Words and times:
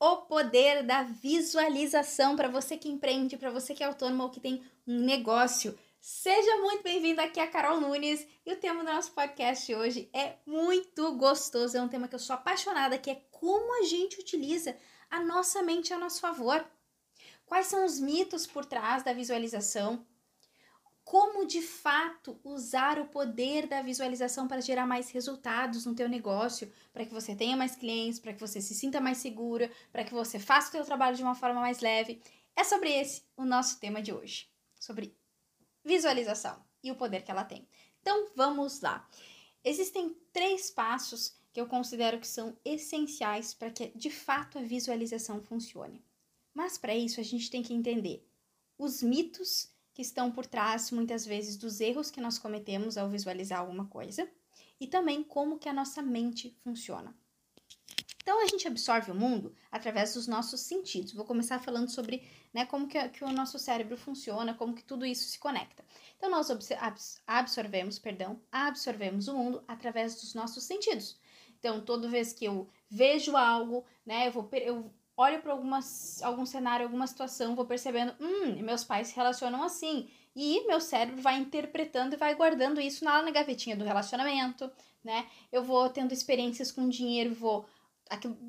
o 0.00 0.18
poder 0.18 0.84
da 0.84 1.02
visualização 1.02 2.36
para 2.36 2.48
você 2.48 2.76
que 2.76 2.88
empreende, 2.88 3.36
para 3.36 3.50
você 3.50 3.74
que 3.74 3.82
é 3.82 3.86
autônomo 3.86 4.24
ou 4.24 4.30
que 4.30 4.40
tem 4.40 4.62
um 4.86 5.00
negócio. 5.00 5.76
Seja 6.00 6.56
muito 6.58 6.84
bem-vindo 6.84 7.20
aqui 7.20 7.40
a 7.40 7.46
Carol 7.48 7.80
Nunes 7.80 8.24
e 8.46 8.52
o 8.52 8.56
tema 8.56 8.84
do 8.84 8.92
nosso 8.92 9.10
podcast 9.10 9.74
hoje 9.74 10.08
é 10.12 10.36
muito 10.46 11.12
gostoso, 11.16 11.76
é 11.76 11.82
um 11.82 11.88
tema 11.88 12.06
que 12.06 12.14
eu 12.14 12.20
sou 12.20 12.34
apaixonada, 12.34 12.96
que 12.96 13.10
é 13.10 13.22
como 13.32 13.82
a 13.82 13.86
gente 13.86 14.20
utiliza 14.20 14.76
a 15.10 15.20
nossa 15.20 15.62
mente 15.62 15.92
a 15.92 15.98
nosso 15.98 16.20
favor. 16.20 16.64
Quais 17.44 17.66
são 17.66 17.84
os 17.84 17.98
mitos 17.98 18.46
por 18.46 18.64
trás 18.64 19.02
da 19.02 19.12
visualização? 19.12 20.06
Como 21.08 21.46
de 21.46 21.62
fato 21.62 22.38
usar 22.44 22.98
o 22.98 23.08
poder 23.08 23.66
da 23.66 23.80
visualização 23.80 24.46
para 24.46 24.60
gerar 24.60 24.86
mais 24.86 25.08
resultados 25.08 25.86
no 25.86 25.94
teu 25.94 26.06
negócio, 26.06 26.70
para 26.92 27.06
que 27.06 27.14
você 27.14 27.34
tenha 27.34 27.56
mais 27.56 27.74
clientes, 27.74 28.20
para 28.20 28.34
que 28.34 28.40
você 28.40 28.60
se 28.60 28.74
sinta 28.74 29.00
mais 29.00 29.16
segura, 29.16 29.72
para 29.90 30.04
que 30.04 30.12
você 30.12 30.38
faça 30.38 30.68
o 30.68 30.72
teu 30.72 30.84
trabalho 30.84 31.16
de 31.16 31.22
uma 31.22 31.34
forma 31.34 31.62
mais 31.62 31.80
leve. 31.80 32.20
É 32.54 32.62
sobre 32.62 32.92
esse 32.92 33.22
o 33.38 33.46
nosso 33.46 33.80
tema 33.80 34.02
de 34.02 34.12
hoje, 34.12 34.50
sobre 34.78 35.16
visualização 35.82 36.62
e 36.84 36.92
o 36.92 36.96
poder 36.96 37.22
que 37.22 37.30
ela 37.30 37.42
tem. 37.42 37.66
Então, 38.02 38.28
vamos 38.36 38.82
lá. 38.82 39.08
Existem 39.64 40.14
três 40.30 40.70
passos 40.70 41.34
que 41.54 41.60
eu 41.60 41.66
considero 41.66 42.20
que 42.20 42.28
são 42.28 42.54
essenciais 42.62 43.54
para 43.54 43.70
que 43.70 43.88
de 43.96 44.10
fato 44.10 44.58
a 44.58 44.62
visualização 44.62 45.40
funcione. 45.40 46.04
Mas 46.52 46.76
para 46.76 46.94
isso 46.94 47.18
a 47.18 47.24
gente 47.24 47.50
tem 47.50 47.62
que 47.62 47.72
entender 47.72 48.28
os 48.76 49.02
mitos 49.02 49.72
que 49.98 50.02
estão 50.02 50.30
por 50.30 50.46
trás 50.46 50.92
muitas 50.92 51.26
vezes 51.26 51.56
dos 51.56 51.80
erros 51.80 52.08
que 52.08 52.20
nós 52.20 52.38
cometemos 52.38 52.96
ao 52.96 53.08
visualizar 53.08 53.58
alguma 53.58 53.84
coisa 53.86 54.30
e 54.78 54.86
também 54.86 55.24
como 55.24 55.58
que 55.58 55.68
a 55.68 55.72
nossa 55.72 56.00
mente 56.00 56.56
funciona. 56.62 57.12
Então 58.22 58.40
a 58.40 58.46
gente 58.46 58.68
absorve 58.68 59.10
o 59.10 59.14
mundo 59.16 59.52
através 59.72 60.14
dos 60.14 60.28
nossos 60.28 60.60
sentidos. 60.60 61.12
Vou 61.12 61.24
começar 61.24 61.58
falando 61.58 61.90
sobre 61.90 62.22
né, 62.54 62.64
como 62.64 62.86
que, 62.86 63.08
que, 63.08 63.24
o 63.24 63.32
nosso 63.32 63.58
cérebro 63.58 63.96
funciona, 63.96 64.54
como 64.54 64.72
que 64.72 64.84
tudo 64.84 65.04
isso 65.04 65.28
se 65.28 65.36
conecta. 65.36 65.84
Então 66.16 66.30
nós 66.30 66.48
absorvemos, 67.26 67.98
perdão, 67.98 68.40
absorvemos 68.52 69.26
o 69.26 69.34
mundo 69.34 69.64
através 69.66 70.14
dos 70.14 70.32
nossos 70.32 70.62
sentidos. 70.62 71.18
Então 71.58 71.80
toda 71.80 72.08
vez 72.08 72.32
que 72.32 72.44
eu 72.44 72.68
vejo 72.88 73.36
algo, 73.36 73.84
né, 74.06 74.28
eu 74.28 74.32
vou 74.32 74.48
eu 74.52 74.94
olho 75.18 75.42
para 75.42 75.52
algum 75.52 76.46
cenário, 76.46 76.86
alguma 76.86 77.06
situação, 77.06 77.56
vou 77.56 77.66
percebendo, 77.66 78.14
hum, 78.20 78.62
meus 78.62 78.84
pais 78.84 79.08
se 79.08 79.16
relacionam 79.16 79.62
assim. 79.64 80.08
E 80.34 80.64
meu 80.68 80.80
cérebro 80.80 81.20
vai 81.20 81.36
interpretando 81.36 82.14
e 82.14 82.16
vai 82.16 82.34
guardando 82.36 82.80
isso 82.80 83.04
lá 83.04 83.20
na 83.20 83.32
gavetinha 83.32 83.76
do 83.76 83.84
relacionamento, 83.84 84.70
né? 85.02 85.26
Eu 85.50 85.64
vou 85.64 85.90
tendo 85.90 86.12
experiências 86.12 86.70
com 86.70 86.88
dinheiro, 86.88 87.34
vou. 87.34 87.66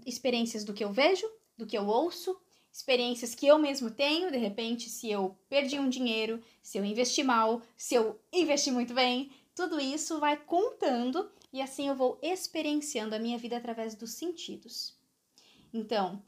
Experiências 0.06 0.64
do 0.64 0.74
que 0.74 0.84
eu 0.84 0.92
vejo, 0.92 1.28
do 1.58 1.66
que 1.66 1.78
eu 1.78 1.88
ouço, 1.88 2.40
experiências 2.72 3.34
que 3.34 3.48
eu 3.48 3.58
mesmo 3.58 3.90
tenho, 3.90 4.32
de 4.32 4.38
repente, 4.38 4.90
se 4.90 5.10
eu 5.10 5.36
perdi 5.50 5.80
um 5.80 5.90
dinheiro, 5.90 6.42
se 6.62 6.78
eu 6.78 6.86
investi 6.86 7.24
mal, 7.24 7.62
se 7.76 7.96
eu 7.96 8.22
investi 8.32 8.72
muito 8.72 8.94
bem, 8.94 9.32
tudo 9.56 9.80
isso 9.80 10.20
vai 10.20 10.38
contando 10.38 11.30
e 11.52 11.62
assim 11.62 11.88
eu 11.88 11.96
vou 11.96 12.20
experienciando 12.22 13.16
a 13.16 13.20
minha 13.20 13.38
vida 13.38 13.58
através 13.58 13.96
dos 13.96 14.12
sentidos. 14.12 14.96
Então, 15.74 16.22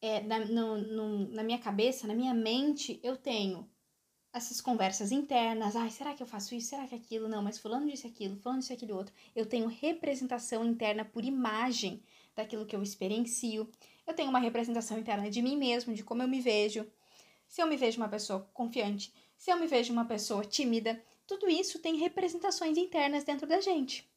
é, 0.00 0.20
na, 0.22 0.40
no, 0.44 0.76
no, 0.78 1.28
na 1.28 1.42
minha 1.42 1.58
cabeça, 1.58 2.06
na 2.06 2.14
minha 2.14 2.34
mente, 2.34 3.00
eu 3.02 3.16
tenho 3.16 3.68
essas 4.32 4.60
conversas 4.60 5.10
internas. 5.10 5.74
Ai, 5.74 5.90
será 5.90 6.14
que 6.14 6.22
eu 6.22 6.26
faço 6.26 6.54
isso? 6.54 6.68
Será 6.68 6.86
que 6.86 6.94
aquilo? 6.94 7.28
Não, 7.28 7.42
mas 7.42 7.58
fulano 7.58 7.90
disse 7.90 8.06
aquilo, 8.06 8.36
fulano 8.36 8.60
disse 8.60 8.72
aquele 8.72 8.92
outro. 8.92 9.14
Eu 9.34 9.46
tenho 9.46 9.66
representação 9.66 10.64
interna 10.64 11.04
por 11.04 11.24
imagem 11.24 12.02
daquilo 12.34 12.66
que 12.66 12.76
eu 12.76 12.82
experiencio. 12.82 13.68
Eu 14.06 14.14
tenho 14.14 14.30
uma 14.30 14.38
representação 14.38 14.98
interna 14.98 15.30
de 15.30 15.42
mim 15.42 15.56
mesmo, 15.56 15.94
de 15.94 16.04
como 16.04 16.22
eu 16.22 16.28
me 16.28 16.40
vejo. 16.40 16.86
Se 17.46 17.60
eu 17.62 17.66
me 17.66 17.76
vejo 17.76 17.98
uma 17.98 18.08
pessoa 18.08 18.48
confiante, 18.52 19.12
se 19.36 19.50
eu 19.50 19.58
me 19.58 19.66
vejo 19.66 19.92
uma 19.92 20.04
pessoa 20.04 20.44
tímida, 20.44 21.02
tudo 21.26 21.48
isso 21.48 21.78
tem 21.78 21.96
representações 21.96 22.76
internas 22.76 23.24
dentro 23.24 23.46
da 23.46 23.60
gente, 23.60 24.08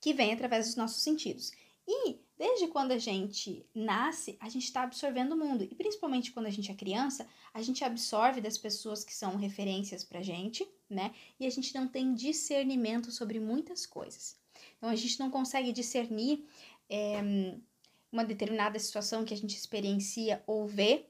que 0.00 0.12
vem 0.12 0.32
através 0.32 0.66
dos 0.66 0.76
nossos 0.76 1.02
sentidos. 1.02 1.52
E 1.86 2.18
desde 2.38 2.68
quando 2.68 2.92
a 2.92 2.98
gente 2.98 3.64
nasce, 3.74 4.36
a 4.40 4.48
gente 4.48 4.64
está 4.64 4.82
absorvendo 4.82 5.32
o 5.32 5.36
mundo. 5.36 5.64
E 5.64 5.74
principalmente 5.74 6.32
quando 6.32 6.46
a 6.46 6.50
gente 6.50 6.70
é 6.70 6.74
criança, 6.74 7.26
a 7.52 7.62
gente 7.62 7.82
absorve 7.82 8.40
das 8.40 8.58
pessoas 8.58 9.04
que 9.04 9.14
são 9.14 9.36
referências 9.36 10.04
pra 10.04 10.22
gente, 10.22 10.66
né? 10.88 11.14
E 11.40 11.46
a 11.46 11.50
gente 11.50 11.74
não 11.74 11.88
tem 11.88 12.14
discernimento 12.14 13.10
sobre 13.10 13.40
muitas 13.40 13.86
coisas. 13.86 14.36
Então 14.76 14.90
a 14.90 14.96
gente 14.96 15.18
não 15.18 15.30
consegue 15.30 15.72
discernir 15.72 16.44
é, 16.88 17.56
uma 18.12 18.24
determinada 18.24 18.78
situação 18.78 19.24
que 19.24 19.34
a 19.34 19.36
gente 19.36 19.56
experiencia 19.56 20.42
ou 20.46 20.66
vê. 20.66 21.06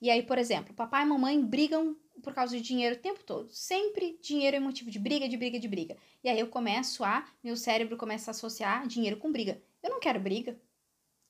E 0.00 0.10
aí, 0.10 0.22
por 0.22 0.38
exemplo, 0.38 0.74
papai 0.74 1.02
e 1.02 1.06
mamãe 1.06 1.42
brigam 1.42 1.96
por 2.22 2.34
causa 2.34 2.56
de 2.56 2.62
dinheiro 2.62 2.96
o 2.96 2.98
tempo 2.98 3.22
todo. 3.24 3.52
Sempre 3.52 4.18
dinheiro 4.22 4.56
é 4.56 4.60
motivo 4.60 4.90
de 4.90 4.98
briga, 4.98 5.28
de 5.28 5.36
briga, 5.36 5.58
de 5.58 5.68
briga. 5.68 5.96
E 6.22 6.28
aí 6.28 6.38
eu 6.38 6.48
começo 6.48 7.04
a, 7.04 7.26
meu 7.42 7.56
cérebro 7.56 7.96
começa 7.96 8.30
a 8.30 8.32
associar 8.32 8.86
dinheiro 8.86 9.16
com 9.16 9.32
briga. 9.32 9.60
Eu 9.82 9.90
não 9.90 10.00
quero 10.00 10.20
briga. 10.20 10.60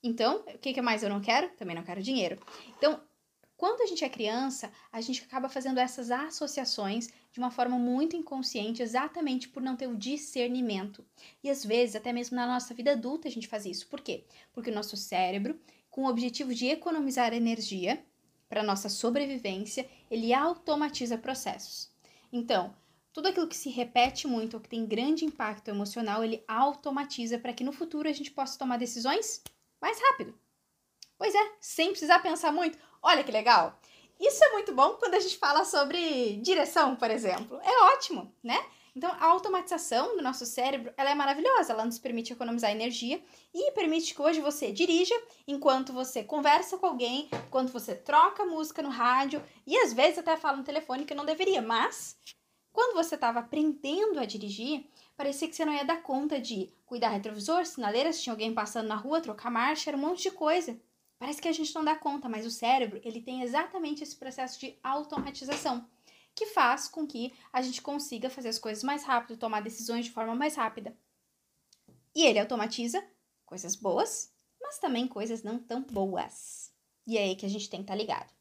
Então, 0.03 0.45
o 0.47 0.59
que, 0.59 0.73
que 0.73 0.83
mais 0.83 1.03
eu 1.03 1.09
não 1.09 1.21
quero? 1.21 1.51
Também 1.57 1.75
não 1.75 1.83
quero 1.83 2.03
dinheiro. 2.03 2.39
Então, 2.77 3.01
quando 3.57 3.83
a 3.83 3.87
gente 3.87 4.05
é 4.05 4.09
criança, 4.09 4.71
a 4.93 5.01
gente 5.01 5.25
acaba 5.25 5.49
fazendo 5.49 5.79
essas 5.79 6.13
associações 6.13 7.09
de 7.33 7.41
uma 7.41 7.51
forma 7.51 7.77
muito 7.77 8.15
inconsciente, 8.15 8.83
exatamente 8.83 9.49
por 9.49 9.61
não 9.61 9.75
ter 9.75 9.89
o 9.89 9.97
discernimento. 9.97 11.05
E 11.43 11.51
às 11.51 11.65
vezes, 11.65 11.97
até 11.97 12.13
mesmo 12.13 12.37
na 12.37 12.47
nossa 12.47 12.73
vida 12.73 12.93
adulta, 12.93 13.27
a 13.27 13.31
gente 13.31 13.49
faz 13.49 13.67
isso. 13.67 13.89
Por 13.89 14.01
quê? 14.01 14.25
Porque 14.53 14.71
o 14.71 14.75
nosso 14.75 14.97
cérebro, 14.97 15.59
com 15.91 16.05
o 16.05 16.09
objetivo 16.09 16.55
de 16.55 16.67
economizar 16.69 17.33
energia 17.33 18.01
para 18.49 18.63
nossa 18.63 18.89
sobrevivência, 18.89 19.89
ele 20.09 20.33
automatiza 20.33 21.19
processos. 21.19 21.91
Então, 22.33 22.73
tudo 23.19 23.31
aquilo 23.31 23.49
que 23.49 23.57
se 23.57 23.69
repete 23.69 24.29
muito 24.29 24.55
ou 24.55 24.61
que 24.61 24.69
tem 24.69 24.87
grande 24.87 25.25
impacto 25.25 25.67
emocional, 25.67 26.23
ele 26.23 26.45
automatiza 26.47 27.37
para 27.37 27.53
que 27.53 27.65
no 27.65 27.73
futuro 27.73 28.09
a 28.09 28.13
gente 28.13 28.31
possa 28.31 28.57
tomar 28.57 28.77
decisões 28.77 29.43
mais 29.83 30.01
rápido. 30.01 30.39
Pois 31.19 31.35
é, 31.35 31.53
sem 31.61 31.91
precisar 31.91 32.21
pensar 32.21 32.53
muito. 32.53 32.79
Olha 33.03 33.25
que 33.25 33.33
legal! 33.33 33.77
Isso 34.21 34.45
é 34.45 34.53
muito 34.53 34.73
bom 34.73 34.91
quando 35.01 35.15
a 35.15 35.19
gente 35.19 35.37
fala 35.37 35.65
sobre 35.65 36.37
direção, 36.37 36.95
por 36.95 37.11
exemplo. 37.11 37.61
É 37.61 37.93
ótimo, 37.93 38.33
né? 38.41 38.65
Então, 38.95 39.11
a 39.11 39.27
automatização 39.27 40.17
do 40.17 40.23
nosso 40.23 40.47
cérebro, 40.47 40.95
ela 40.97 41.11
é 41.11 41.15
maravilhosa. 41.15 41.73
Ela 41.73 41.85
nos 41.85 41.99
permite 41.99 42.33
economizar 42.33 42.71
energia 42.71 43.21
e 43.53 43.73
permite 43.73 44.15
que 44.15 44.23
hoje 44.23 44.41
você 44.41 44.71
dirija 44.71 45.15
enquanto 45.45 45.93
você 45.93 46.23
conversa 46.23 46.79
com 46.79 46.87
alguém, 46.87 47.29
enquanto 47.49 47.73
você 47.73 47.97
troca 47.97 48.45
música 48.45 48.81
no 48.81 48.91
rádio 48.91 49.43
e 49.67 49.77
às 49.77 49.93
vezes 49.93 50.19
até 50.19 50.37
fala 50.37 50.59
no 50.59 50.65
telefone 50.65 51.05
que 51.05 51.17
não 51.17 51.25
deveria, 51.25 51.61
mas 51.61 52.17
quando 52.79 52.95
você 52.95 53.17
estava 53.17 53.41
aprendendo 53.41 54.21
a 54.21 54.25
dirigir, 54.25 54.87
parecia 55.17 55.49
que 55.49 55.57
você 55.57 55.65
não 55.65 55.73
ia 55.73 55.85
dar 55.85 56.01
conta 56.01 56.41
de 56.41 56.73
cuidar 56.87 57.09
retrovisor, 57.09 57.67
sinaleira, 57.67 58.13
se 58.13 58.23
tinha 58.23 58.33
alguém 58.33 58.55
passando 58.55 58.87
na 58.87 58.95
rua, 58.95 59.21
trocar 59.21 59.51
marcha, 59.51 59.91
era 59.91 59.97
um 59.97 60.01
monte 60.01 60.23
de 60.23 60.31
coisa. 60.31 60.81
Parece 61.19 61.43
que 61.43 61.49
a 61.49 61.53
gente 61.53 61.75
não 61.75 61.85
dá 61.85 61.97
conta, 61.97 62.29
mas 62.29 62.47
o 62.47 62.53
cérebro, 62.53 63.01
ele 63.03 63.21
tem 63.21 63.43
exatamente 63.43 64.05
esse 64.05 64.15
processo 64.15 64.61
de 64.61 64.79
automatização, 64.81 65.85
que 66.37 66.47
faz 66.47 66.87
com 66.87 67.05
que 67.05 67.35
a 67.53 67.61
gente 67.63 67.83
consiga 67.83 68.31
fazer 68.31 68.51
as 68.51 68.61
coisas 68.61 68.85
mais 68.85 69.03
rápido, 69.03 69.37
tomar 69.37 69.61
decisões 69.61 70.05
de 70.05 70.13
forma 70.13 70.37
mais 70.37 70.55
rápida. 70.55 70.97
E 72.15 72.25
ele 72.25 72.39
automatiza 72.39 73.05
coisas 73.45 73.75
boas, 73.75 74.33
mas 74.63 74.79
também 74.79 75.09
coisas 75.09 75.43
não 75.43 75.59
tão 75.59 75.83
boas. 75.83 76.73
E 77.05 77.19
é 77.19 77.25
aí 77.25 77.35
que 77.35 77.45
a 77.45 77.51
gente 77.51 77.69
tem 77.69 77.81
que 77.81 77.91
estar 77.91 77.95
tá 77.95 77.99
ligado. 77.99 78.33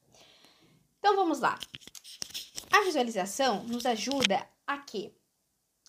Então 1.00 1.16
vamos 1.16 1.40
lá. 1.40 1.58
A 2.72 2.84
visualização 2.84 3.64
nos 3.64 3.86
ajuda 3.86 4.48
a 4.66 4.78
quê? 4.78 5.12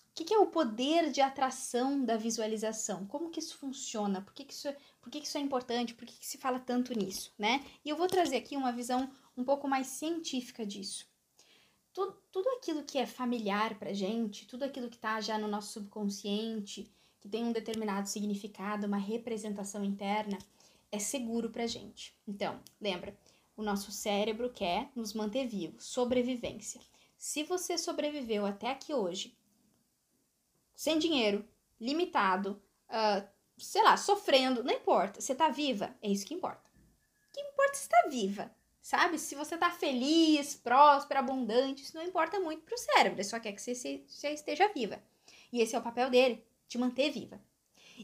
O 0.09 0.13
que 0.13 0.33
é 0.33 0.37
o 0.37 0.47
poder 0.47 1.11
de 1.11 1.21
atração 1.21 2.03
da 2.03 2.17
visualização? 2.17 3.05
Como 3.05 3.29
que 3.29 3.39
isso 3.39 3.57
funciona? 3.57 4.21
Por 4.21 4.33
que, 4.33 4.43
que, 4.43 4.53
isso, 4.53 4.67
é, 4.67 4.75
por 5.01 5.09
que, 5.09 5.21
que 5.21 5.27
isso 5.27 5.37
é 5.37 5.41
importante? 5.41 5.93
Por 5.93 6.05
que, 6.05 6.17
que 6.19 6.25
se 6.25 6.37
fala 6.37 6.59
tanto 6.59 6.93
nisso, 6.93 7.33
né? 7.37 7.63
E 7.85 7.89
eu 7.89 7.95
vou 7.95 8.07
trazer 8.07 8.35
aqui 8.35 8.57
uma 8.57 8.71
visão 8.71 9.09
um 9.37 9.43
pouco 9.43 9.67
mais 9.67 9.87
científica 9.87 10.65
disso. 10.65 11.07
Tudo, 11.93 12.17
tudo 12.31 12.49
aquilo 12.57 12.83
que 12.83 12.97
é 12.97 13.05
familiar 13.05 13.77
pra 13.79 13.93
gente, 13.93 14.45
tudo 14.45 14.63
aquilo 14.63 14.89
que 14.89 14.97
tá 14.97 15.21
já 15.21 15.37
no 15.37 15.47
nosso 15.47 15.71
subconsciente, 15.73 16.91
que 17.21 17.29
tem 17.29 17.45
um 17.45 17.53
determinado 17.53 18.07
significado, 18.07 18.87
uma 18.87 18.97
representação 18.97 19.83
interna, 19.83 20.37
é 20.91 20.99
seguro 20.99 21.49
pra 21.49 21.67
gente. 21.67 22.13
Então, 22.27 22.59
lembra, 22.79 23.15
o 23.59 23.63
nosso 23.63 23.91
cérebro 23.91 24.49
quer 24.49 24.89
nos 24.95 25.13
manter 25.13 25.45
vivos, 25.45 25.83
sobrevivência. 25.83 26.79
Se 27.17 27.43
você 27.43 27.77
sobreviveu 27.77 28.45
até 28.45 28.71
aqui 28.71 28.93
hoje, 28.93 29.37
sem 30.73 30.97
dinheiro, 30.97 31.45
limitado, 31.77 32.61
uh, 32.87 33.27
sei 33.57 33.83
lá, 33.83 33.97
sofrendo, 33.97 34.63
não 34.63 34.73
importa, 34.73 35.19
você 35.19 35.35
tá 35.35 35.49
viva, 35.49 35.93
é 36.01 36.09
isso 36.09 36.25
que 36.25 36.33
importa. 36.33 36.71
O 37.27 37.33
que 37.33 37.41
importa 37.41 37.73
é 37.73 37.75
se 37.75 37.89
tá 37.89 38.07
viva, 38.09 38.55
sabe? 38.81 39.19
Se 39.19 39.35
você 39.35 39.57
tá 39.57 39.69
feliz, 39.69 40.55
próspera, 40.55 41.19
abundante, 41.19 41.83
isso 41.83 41.97
não 41.97 42.03
importa 42.03 42.39
muito 42.39 42.63
pro 42.63 42.77
cérebro, 42.77 43.17
ele 43.17 43.25
só 43.25 43.41
quer 43.41 43.51
que 43.51 43.61
você, 43.61 44.05
você 44.07 44.29
esteja 44.29 44.69
viva. 44.69 45.03
E 45.51 45.59
esse 45.59 45.75
é 45.75 45.79
o 45.79 45.83
papel 45.83 46.09
dele, 46.09 46.41
te 46.65 46.77
manter 46.77 47.11
viva. 47.11 47.41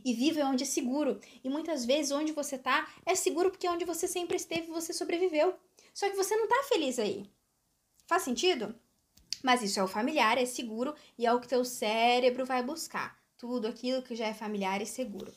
E 0.04 0.14
viva 0.14 0.46
onde 0.46 0.64
é 0.64 0.68
seguro. 0.68 1.20
E 1.44 1.50
muitas 1.50 1.86
vezes 1.86 2.12
onde 2.12 2.32
você 2.32 2.58
tá 2.58 2.88
é 3.06 3.16
seguro 3.16 3.50
porque 3.50 3.68
é 3.68 3.72
onde 3.72 3.86
você 3.86 4.08
sempre 4.08 4.36
esteve 4.36 4.68
você 4.68 4.94
sobreviveu. 4.94 5.56
Só 5.94 6.10
que 6.10 6.16
você 6.16 6.36
não 6.36 6.48
tá 6.48 6.64
feliz 6.68 7.00
aí. 7.00 7.26
Faz 8.08 8.24
sentido? 8.24 8.76
Mas 9.42 9.62
isso 9.62 9.80
é 9.80 9.84
o 9.84 9.88
familiar, 9.88 10.38
é 10.38 10.46
seguro 10.46 10.96
e 11.18 11.26
é 11.26 11.34
o 11.34 11.40
que 11.40 11.48
teu 11.48 11.64
cérebro 11.64 12.46
vai 12.46 12.64
buscar. 12.64 13.18
Tudo 13.38 13.68
aquilo 13.68 14.02
que 14.02 14.16
já 14.16 14.28
é 14.28 14.34
familiar 14.34 14.82
e 14.82 14.86
seguro. 14.86 15.32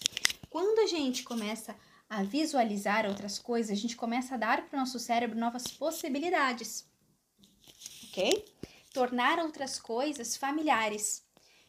Quando 0.49 0.79
a 0.81 0.87
gente 0.87 1.23
começa 1.23 1.77
a 2.09 2.23
visualizar 2.23 3.07
outras 3.07 3.39
coisas, 3.39 3.71
a 3.71 3.81
gente 3.81 3.97
começa 3.97 4.35
a 4.35 4.39
dar 4.39 4.67
para 4.67 4.77
o 4.77 4.81
nosso 4.81 4.99
cérebro 4.99 5.39
novas 5.39 5.67
possibilidades. 5.69 6.87
Ok? 8.09 8.47
Tornar 8.93 9.39
outras 9.41 9.79
coisas 9.79 10.37
familiares. 10.37 11.23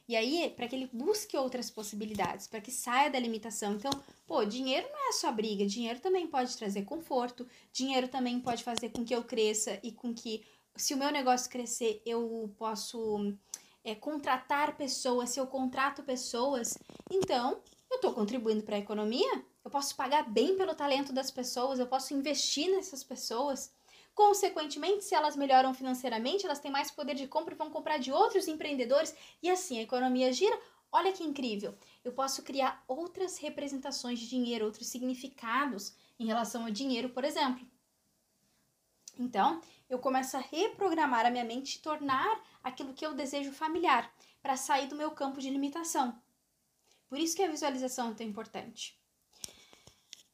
E 0.09 0.15
aí, 0.15 0.51
para 0.55 0.67
que 0.67 0.75
ele 0.75 0.89
busque 0.91 1.37
outras 1.37 1.69
possibilidades, 1.69 2.47
para 2.47 2.59
que 2.59 2.71
saia 2.71 3.11
da 3.11 3.19
limitação. 3.19 3.75
Então, 3.75 3.91
pô, 4.25 4.43
dinheiro 4.43 4.89
não 4.91 5.09
é 5.09 5.11
só 5.11 5.31
briga, 5.31 5.67
dinheiro 5.67 5.99
também 5.99 6.25
pode 6.25 6.57
trazer 6.57 6.81
conforto, 6.81 7.47
dinheiro 7.71 8.07
também 8.07 8.39
pode 8.39 8.63
fazer 8.63 8.89
com 8.89 9.05
que 9.05 9.13
eu 9.13 9.23
cresça 9.23 9.79
e 9.83 9.91
com 9.91 10.11
que, 10.11 10.43
se 10.75 10.95
o 10.95 10.97
meu 10.97 11.11
negócio 11.11 11.47
crescer, 11.47 12.01
eu 12.07 12.51
posso 12.57 13.35
é, 13.83 13.93
contratar 13.93 14.75
pessoas, 14.75 15.29
se 15.29 15.39
eu 15.39 15.45
contrato 15.45 16.01
pessoas, 16.01 16.75
então 17.11 17.61
eu 17.87 17.97
estou 17.97 18.11
contribuindo 18.11 18.63
para 18.63 18.77
a 18.77 18.79
economia, 18.79 19.45
eu 19.63 19.69
posso 19.69 19.95
pagar 19.95 20.27
bem 20.27 20.57
pelo 20.57 20.73
talento 20.73 21.13
das 21.13 21.29
pessoas, 21.29 21.77
eu 21.77 21.85
posso 21.85 22.15
investir 22.15 22.67
nessas 22.71 23.03
pessoas. 23.03 23.71
Consequentemente, 24.19 25.05
se 25.05 25.15
elas 25.15 25.37
melhoram 25.37 25.73
financeiramente, 25.73 26.45
elas 26.45 26.59
têm 26.59 26.69
mais 26.69 26.91
poder 26.91 27.15
de 27.15 27.25
compra 27.25 27.53
e 27.53 27.57
vão 27.57 27.69
comprar 27.69 27.97
de 27.99 28.11
outros 28.11 28.49
empreendedores 28.49 29.15
e 29.41 29.49
assim 29.49 29.79
a 29.79 29.83
economia 29.83 30.33
gira. 30.33 30.59
Olha 30.91 31.13
que 31.13 31.23
incrível! 31.23 31.73
Eu 32.03 32.11
posso 32.11 32.43
criar 32.43 32.83
outras 32.85 33.37
representações 33.37 34.19
de 34.19 34.27
dinheiro, 34.27 34.65
outros 34.65 34.87
significados 34.87 35.95
em 36.19 36.25
relação 36.25 36.65
ao 36.65 36.69
dinheiro, 36.69 37.07
por 37.11 37.23
exemplo. 37.23 37.65
Então, 39.17 39.61
eu 39.89 39.99
começo 39.99 40.35
a 40.35 40.41
reprogramar 40.41 41.25
a 41.25 41.31
minha 41.31 41.45
mente 41.45 41.75
e 41.75 41.81
tornar 41.81 42.43
aquilo 42.61 42.93
que 42.93 43.05
eu 43.05 43.13
desejo 43.13 43.53
familiar, 43.53 44.13
para 44.41 44.57
sair 44.57 44.87
do 44.87 44.97
meu 44.97 45.11
campo 45.11 45.39
de 45.39 45.49
limitação. 45.49 46.21
Por 47.07 47.17
isso 47.17 47.37
que 47.37 47.43
a 47.43 47.49
visualização 47.49 48.11
é 48.11 48.15
tão 48.15 48.27
importante. 48.27 48.98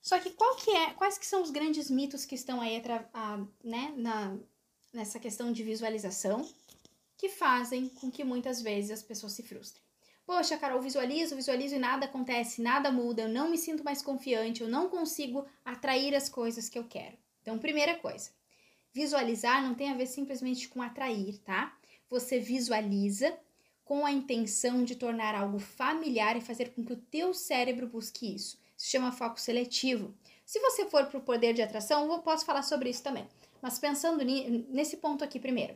Só 0.06 0.20
que 0.20 0.30
qual 0.30 0.56
que 0.56 0.70
é, 0.70 0.94
quais 0.94 1.18
que 1.18 1.26
são 1.26 1.42
os 1.42 1.50
grandes 1.50 1.90
mitos 1.90 2.26
que 2.26 2.36
estão 2.36 2.62
aí 2.62 2.80
a, 3.12 3.44
né, 3.64 3.92
na, 3.98 4.38
nessa 4.94 5.20
questão 5.20 5.52
de 5.52 5.64
visualização 5.64 6.48
que 7.18 7.28
fazem 7.28 7.90
com 7.90 8.12
que 8.12 8.24
muitas 8.24 8.62
vezes 8.62 8.92
as 8.92 9.02
pessoas 9.02 9.34
se 9.34 9.42
frustrem? 9.42 9.84
Poxa, 10.24 10.60
Carol, 10.60 10.80
visualizo, 10.80 11.36
visualizo 11.36 11.74
e 11.74 11.80
nada 11.80 12.06
acontece, 12.06 12.62
nada 12.62 12.92
muda, 12.92 13.24
eu 13.24 13.30
não 13.30 13.50
me 13.50 13.58
sinto 13.58 13.84
mais 13.84 14.04
confiante, 14.04 14.62
eu 14.62 14.68
não 14.68 14.90
consigo 14.90 15.44
atrair 15.64 16.14
as 16.14 16.30
coisas 16.30 16.70
que 16.70 16.78
eu 16.78 16.84
quero. 16.84 17.18
Então, 17.42 17.58
primeira 17.58 17.96
coisa, 17.98 18.30
visualizar 18.94 19.64
não 19.64 19.74
tem 19.74 19.90
a 19.90 19.96
ver 19.96 20.06
simplesmente 20.06 20.68
com 20.70 20.84
atrair, 20.84 21.40
tá? 21.40 21.76
Você 22.12 22.40
visualiza 22.40 23.36
com 23.84 24.06
a 24.06 24.12
intenção 24.12 24.84
de 24.84 24.96
tornar 24.96 25.34
algo 25.34 25.58
familiar 25.58 26.38
e 26.38 26.42
fazer 26.42 26.76
com 26.76 26.86
que 26.86 26.94
o 26.94 27.02
teu 27.02 27.34
cérebro 27.34 27.88
busque 27.88 28.36
isso 28.36 28.64
se 28.76 28.92
chama 28.92 29.12
foco 29.12 29.40
seletivo. 29.40 30.14
Se 30.46 30.60
você 30.60 30.86
for 30.86 31.06
para 31.06 31.18
o 31.18 31.24
poder 31.24 31.54
de 31.54 31.62
atração, 31.62 32.12
eu 32.12 32.20
posso 32.20 32.46
falar 32.46 32.64
sobre 32.64 32.90
isso 32.90 33.04
também. 33.04 33.28
Mas 33.62 33.80
pensando 33.80 34.24
nesse 34.24 34.98
ponto 34.98 35.24
aqui 35.24 35.40
primeiro. 35.40 35.76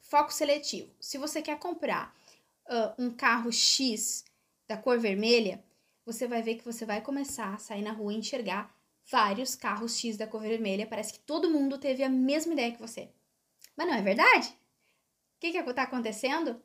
Foco 0.00 0.32
seletivo. 0.32 0.92
Se 1.00 1.16
você 1.16 1.40
quer 1.40 1.58
comprar 1.58 2.14
uh, 2.66 3.02
um 3.02 3.10
carro 3.10 3.52
X 3.52 4.24
da 4.66 4.76
cor 4.76 4.98
vermelha, 4.98 5.62
você 6.04 6.26
vai 6.26 6.42
ver 6.42 6.56
que 6.56 6.64
você 6.64 6.84
vai 6.84 7.00
começar 7.00 7.54
a 7.54 7.58
sair 7.58 7.82
na 7.82 7.92
rua 7.92 8.12
e 8.12 8.16
enxergar 8.16 8.74
vários 9.10 9.54
carros 9.54 9.96
X 9.98 10.16
da 10.16 10.26
cor 10.26 10.40
vermelha. 10.40 10.86
Parece 10.86 11.12
que 11.12 11.20
todo 11.20 11.50
mundo 11.50 11.78
teve 11.78 12.02
a 12.02 12.08
mesma 12.08 12.52
ideia 12.52 12.72
que 12.72 12.80
você. 12.80 13.08
Mas 13.76 13.86
não 13.86 13.94
é 13.94 14.02
verdade? 14.02 14.48
O 14.48 15.40
que 15.40 15.56
está 15.56 15.84
acontecendo? 15.84 16.60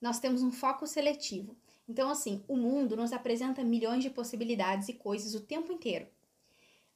Nós 0.00 0.18
temos 0.18 0.42
um 0.42 0.52
foco 0.52 0.86
seletivo. 0.86 1.56
Então, 1.92 2.08
assim, 2.08 2.42
o 2.48 2.56
mundo 2.56 2.96
nos 2.96 3.12
apresenta 3.12 3.62
milhões 3.62 4.02
de 4.02 4.08
possibilidades 4.08 4.88
e 4.88 4.94
coisas 4.94 5.34
o 5.34 5.42
tempo 5.42 5.70
inteiro. 5.70 6.08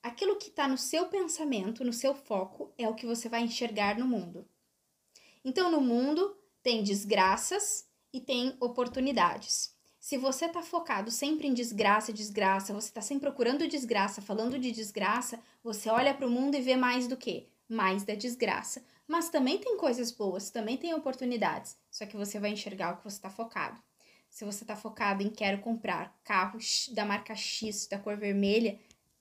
Aquilo 0.03 0.37
que 0.37 0.49
está 0.49 0.67
no 0.67 0.79
seu 0.79 1.05
pensamento, 1.05 1.85
no 1.85 1.93
seu 1.93 2.15
foco, 2.15 2.73
é 2.79 2.89
o 2.89 2.95
que 2.95 3.05
você 3.05 3.29
vai 3.29 3.43
enxergar 3.43 3.99
no 3.99 4.07
mundo. 4.07 4.49
Então, 5.45 5.71
no 5.71 5.83
mundo 5.83 6.35
tem 6.63 6.83
desgraças 6.83 7.87
e 8.11 8.23
tem 8.23 8.57
oportunidades. 8.59 9.77
Se 10.01 10.17
você 10.17 10.47
está 10.47 10.63
focado 10.63 11.11
sempre 11.11 11.47
em 11.47 11.53
desgraça, 11.53 12.11
desgraça, 12.11 12.73
você 12.73 12.89
está 12.89 13.03
sempre 13.03 13.29
procurando 13.29 13.69
desgraça, 13.69 14.23
falando 14.23 14.59
de 14.59 14.73
desgraça, 14.73 15.39
você 15.63 15.91
olha 15.91 16.15
para 16.15 16.27
o 16.27 16.31
mundo 16.31 16.55
e 16.55 16.63
vê 16.63 16.75
mais 16.75 17.07
do 17.07 17.19
que? 17.19 17.51
Mais 17.69 18.03
da 18.03 18.15
desgraça. 18.15 18.83
Mas 19.07 19.29
também 19.29 19.59
tem 19.59 19.77
coisas 19.77 20.11
boas, 20.11 20.49
também 20.49 20.79
tem 20.79 20.95
oportunidades, 20.95 21.77
só 21.91 22.07
que 22.07 22.17
você 22.17 22.41
vai 22.41 22.53
enxergar 22.53 22.95
o 22.95 22.97
que 22.97 23.05
você 23.05 23.17
está 23.17 23.29
focado. 23.29 23.86
Se 24.37 24.45
você 24.45 24.65
está 24.65 24.77
focado 24.77 25.23
em 25.23 25.31
quero 25.31 25.63
comprar 25.63 26.15
carro 26.23 26.59
da 26.91 27.07
marca 27.07 27.35
X 27.35 27.87
da 27.87 27.99
cor 27.99 28.19
vermelha, 28.19 28.79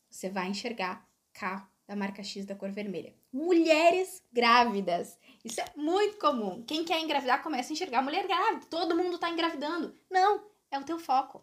você 0.10 0.30
vai 0.30 0.50
enxergar 0.50 1.10
carro 1.32 1.66
da 1.88 1.96
marca 1.96 2.22
X 2.22 2.46
da 2.46 2.54
cor 2.54 2.70
vermelha. 2.70 3.16
Mulheres 3.32 4.22
grávidas. 4.30 5.18
Isso 5.42 5.62
é 5.62 5.72
muito 5.74 6.18
comum. 6.18 6.66
Quem 6.66 6.84
quer 6.84 7.00
engravidar 7.00 7.42
começa 7.42 7.72
a 7.72 7.74
enxergar 7.74 8.02
mulher 8.02 8.28
grávida. 8.28 8.66
Todo 8.66 8.94
mundo 8.94 9.16
está 9.16 9.30
engravidando. 9.30 9.98
Não, 10.12 10.44
é 10.70 10.78
o 10.78 10.84
teu 10.84 11.00
foco. 11.00 11.42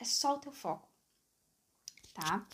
É 0.00 0.04
só 0.04 0.34
o 0.34 0.40
teu 0.40 0.50
foco. 0.50 0.88
Tá? 2.12 2.44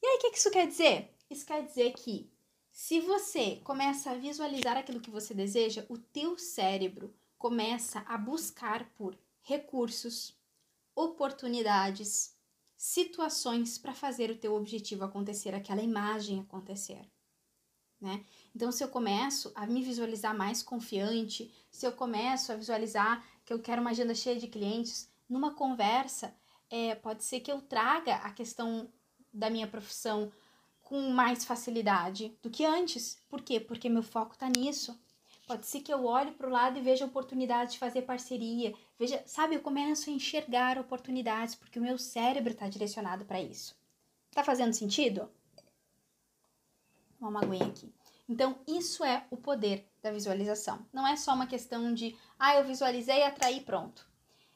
E 0.00 0.06
aí, 0.06 0.16
o 0.18 0.20
que 0.20 0.38
isso 0.38 0.50
quer 0.52 0.68
dizer? 0.68 1.12
Isso 1.28 1.44
quer 1.44 1.64
dizer 1.64 1.92
que 1.94 2.30
se 2.70 3.00
você 3.00 3.56
começa 3.64 4.12
a 4.12 4.14
visualizar 4.14 4.76
aquilo 4.76 5.00
que 5.00 5.10
você 5.10 5.34
deseja, 5.34 5.84
o 5.88 5.98
teu 5.98 6.38
cérebro 6.38 7.12
começa 7.36 8.04
a 8.06 8.16
buscar 8.16 8.88
por 8.90 9.18
recursos, 9.46 10.36
oportunidades, 10.92 12.34
situações 12.76 13.78
para 13.78 13.94
fazer 13.94 14.28
o 14.28 14.36
teu 14.36 14.54
objetivo 14.54 15.04
acontecer, 15.04 15.54
aquela 15.54 15.80
imagem 15.80 16.40
acontecer. 16.40 17.08
Né? 18.00 18.24
Então, 18.54 18.72
se 18.72 18.82
eu 18.82 18.88
começo 18.88 19.52
a 19.54 19.64
me 19.64 19.82
visualizar 19.82 20.36
mais 20.36 20.64
confiante, 20.64 21.54
se 21.70 21.86
eu 21.86 21.92
começo 21.92 22.50
a 22.50 22.56
visualizar 22.56 23.24
que 23.44 23.52
eu 23.52 23.60
quero 23.60 23.80
uma 23.80 23.90
agenda 23.90 24.16
cheia 24.16 24.38
de 24.38 24.48
clientes, 24.48 25.08
numa 25.28 25.54
conversa, 25.54 26.34
é, 26.68 26.96
pode 26.96 27.22
ser 27.22 27.38
que 27.38 27.50
eu 27.50 27.60
traga 27.60 28.16
a 28.16 28.32
questão 28.32 28.92
da 29.32 29.48
minha 29.48 29.68
profissão 29.68 30.32
com 30.82 31.08
mais 31.10 31.44
facilidade 31.44 32.36
do 32.42 32.50
que 32.50 32.64
antes. 32.64 33.16
Por 33.28 33.42
quê? 33.42 33.60
Porque 33.60 33.88
meu 33.88 34.02
foco 34.02 34.32
está 34.32 34.48
nisso. 34.48 34.98
Pode 35.46 35.66
ser 35.66 35.80
que 35.80 35.94
eu 35.94 36.04
olhe 36.04 36.32
para 36.32 36.48
o 36.48 36.50
lado 36.50 36.76
e 36.76 36.82
veja 36.82 37.04
oportunidade 37.04 37.72
de 37.72 37.78
fazer 37.78 38.02
parceria. 38.02 38.74
Veja, 38.98 39.22
sabe, 39.26 39.54
eu 39.54 39.60
começo 39.60 40.08
a 40.08 40.12
enxergar 40.12 40.78
oportunidades 40.78 41.54
porque 41.54 41.78
o 41.78 41.82
meu 41.82 41.98
cérebro 41.98 42.52
está 42.52 42.68
direcionado 42.68 43.24
para 43.24 43.40
isso. 43.40 43.76
Tá 44.30 44.42
fazendo 44.42 44.72
sentido? 44.72 45.30
Uma 47.20 47.42
aguinha 47.42 47.66
aqui. 47.66 47.92
Então, 48.28 48.58
isso 48.66 49.04
é 49.04 49.24
o 49.30 49.36
poder 49.36 49.86
da 50.02 50.10
visualização. 50.10 50.84
Não 50.92 51.06
é 51.06 51.14
só 51.16 51.34
uma 51.34 51.46
questão 51.46 51.92
de, 51.92 52.16
ah, 52.38 52.56
eu 52.56 52.64
visualizei, 52.64 53.22
atraí, 53.22 53.60
pronto. 53.60 54.08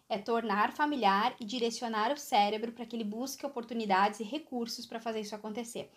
É 0.09 0.19
tornar 0.19 0.73
familiar 0.73 1.37
e 1.39 1.45
direcionar 1.45 2.13
o 2.13 2.17
cérebro 2.17 2.73
para 2.73 2.85
que 2.85 2.97
ele 2.97 3.05
busque 3.05 3.47
oportunidades 3.47 4.21
e 4.21 4.25
recursos 4.25 4.87
para 4.87 5.01
fazer 5.01 5.21
isso 5.21 5.35
acontecer. 5.35 5.91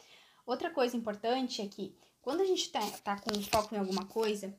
Outra 0.45 0.69
coisa 0.69 0.95
importante 0.95 1.61
é 1.61 1.67
que, 1.67 1.95
quando 2.21 2.41
a 2.41 2.45
gente 2.45 2.61
está 2.61 2.79
tá 3.03 3.19
com 3.19 3.41
foco 3.41 3.73
em 3.73 3.79
alguma 3.79 4.05
coisa, 4.05 4.55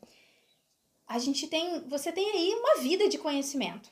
a 1.07 1.19
gente 1.19 1.47
tem, 1.47 1.87
você 1.89 2.11
tem 2.13 2.31
aí 2.31 2.55
uma 2.55 2.81
vida 2.81 3.09
de 3.09 3.19
conhecimento. 3.19 3.91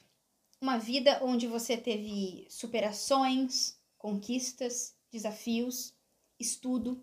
Uma 0.61 0.79
vida 0.79 1.21
onde 1.23 1.47
você 1.47 1.77
teve 1.77 2.47
superações, 2.49 3.77
conquistas, 3.99 4.95
desafios, 5.11 5.95
estudo. 6.39 7.03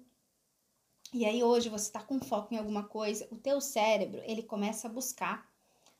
E 1.13 1.25
aí 1.25 1.43
hoje 1.43 1.69
você 1.69 1.87
está 1.87 2.01
com 2.01 2.19
foco 2.19 2.53
em 2.53 2.57
alguma 2.57 2.83
coisa, 2.83 3.27
o 3.31 3.35
teu 3.35 3.59
cérebro, 3.59 4.21
ele 4.25 4.43
começa 4.43 4.87
a 4.87 4.91
buscar 4.91 5.49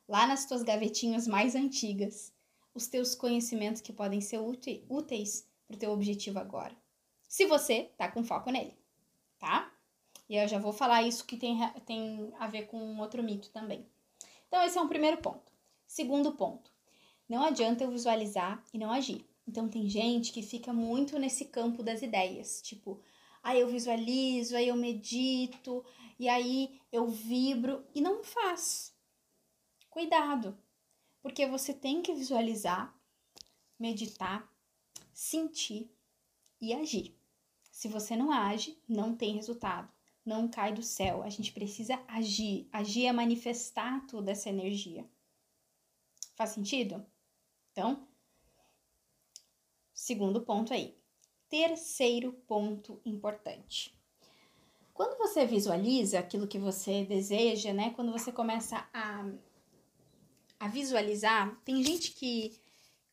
lá 0.08 0.26
nas 0.26 0.46
tuas 0.46 0.64
gavetinhas 0.64 1.28
mais 1.28 1.56
antigas 1.56 2.34
os 2.74 2.88
teus 2.88 3.16
conhecimentos 3.16 3.82
que 3.82 3.92
podem 3.92 4.22
ser 4.22 4.40
úteis 4.40 5.48
para 5.68 5.76
o 5.76 5.80
teu 5.80 5.92
objetivo 5.92 6.40
agora. 6.40 6.76
Se 7.28 7.46
você 7.46 7.92
tá 7.98 8.08
com 8.10 8.24
foco 8.24 8.50
nele, 8.52 8.74
tá? 9.38 9.72
E 10.28 10.36
eu 10.36 10.48
já 10.48 10.60
vou 10.60 10.72
falar 10.72 11.04
isso 11.04 11.26
que 11.26 11.38
tem, 11.38 11.58
tem 11.86 12.32
a 12.40 12.48
ver 12.48 12.68
com 12.68 12.98
outro 13.00 13.24
mito 13.24 13.50
também. 13.50 13.86
Então, 14.50 14.64
esse 14.64 14.80
é 14.80 14.82
um 14.82 14.88
primeiro 14.88 15.18
ponto. 15.18 15.52
Segundo 15.86 16.34
ponto, 16.34 16.72
não 17.30 17.44
adianta 17.44 17.84
eu 17.84 17.92
visualizar 17.92 18.64
e 18.74 18.80
não 18.80 18.92
agir. 18.92 19.24
Então, 19.48 19.70
tem 19.70 19.88
gente 19.88 20.32
que 20.32 20.42
fica 20.42 20.74
muito 20.74 21.20
nesse 21.20 21.46
campo 21.46 21.84
das 21.84 22.02
ideias, 22.02 22.60
tipo, 22.62 23.00
aí 23.44 23.60
eu 23.60 23.68
visualizo, 23.68 24.56
aí 24.56 24.68
eu 24.68 24.76
medito, 24.76 25.86
e 26.20 26.28
aí 26.28 26.82
eu 26.92 27.08
vibro 27.08 27.86
e 27.94 28.02
não 28.02 28.24
faz. 28.24 28.92
Cuidado, 29.88 30.58
porque 31.22 31.46
você 31.46 31.72
tem 31.72 32.02
que 32.02 32.14
visualizar, 32.14 32.94
meditar, 33.80 34.52
sentir 35.14 35.96
e 36.60 36.74
agir. 36.74 37.16
Se 37.72 37.88
você 37.88 38.16
não 38.16 38.32
age, 38.32 38.82
não 38.88 39.16
tem 39.16 39.36
resultado, 39.36 39.92
não 40.30 40.48
cai 40.48 40.72
do 40.72 40.84
céu. 40.84 41.24
A 41.24 41.30
gente 41.30 41.52
precisa 41.52 42.00
agir. 42.08 42.70
Agir 42.72 43.08
é 43.08 43.12
manifestar 43.12 44.06
toda 44.06 44.32
essa 44.32 44.48
energia. 44.48 45.04
Faz 46.36 46.52
sentido? 46.52 47.04
Então, 47.72 48.08
segundo 49.92 50.42
ponto 50.42 50.72
aí. 50.72 50.96
Terceiro 51.50 52.32
ponto 52.48 53.02
importante. 53.04 53.98
Quando 54.94 55.18
você 55.18 55.46
visualiza 55.46 56.20
aquilo 56.20 56.48
que 56.48 56.60
você 56.60 57.04
deseja, 57.04 57.74
né? 57.74 57.90
Quando 57.96 58.12
você 58.12 58.32
começa 58.32 58.88
a, 58.94 59.26
a 60.60 60.68
visualizar, 60.68 61.60
tem 61.66 61.84
gente 61.84 62.12
que 62.12 62.62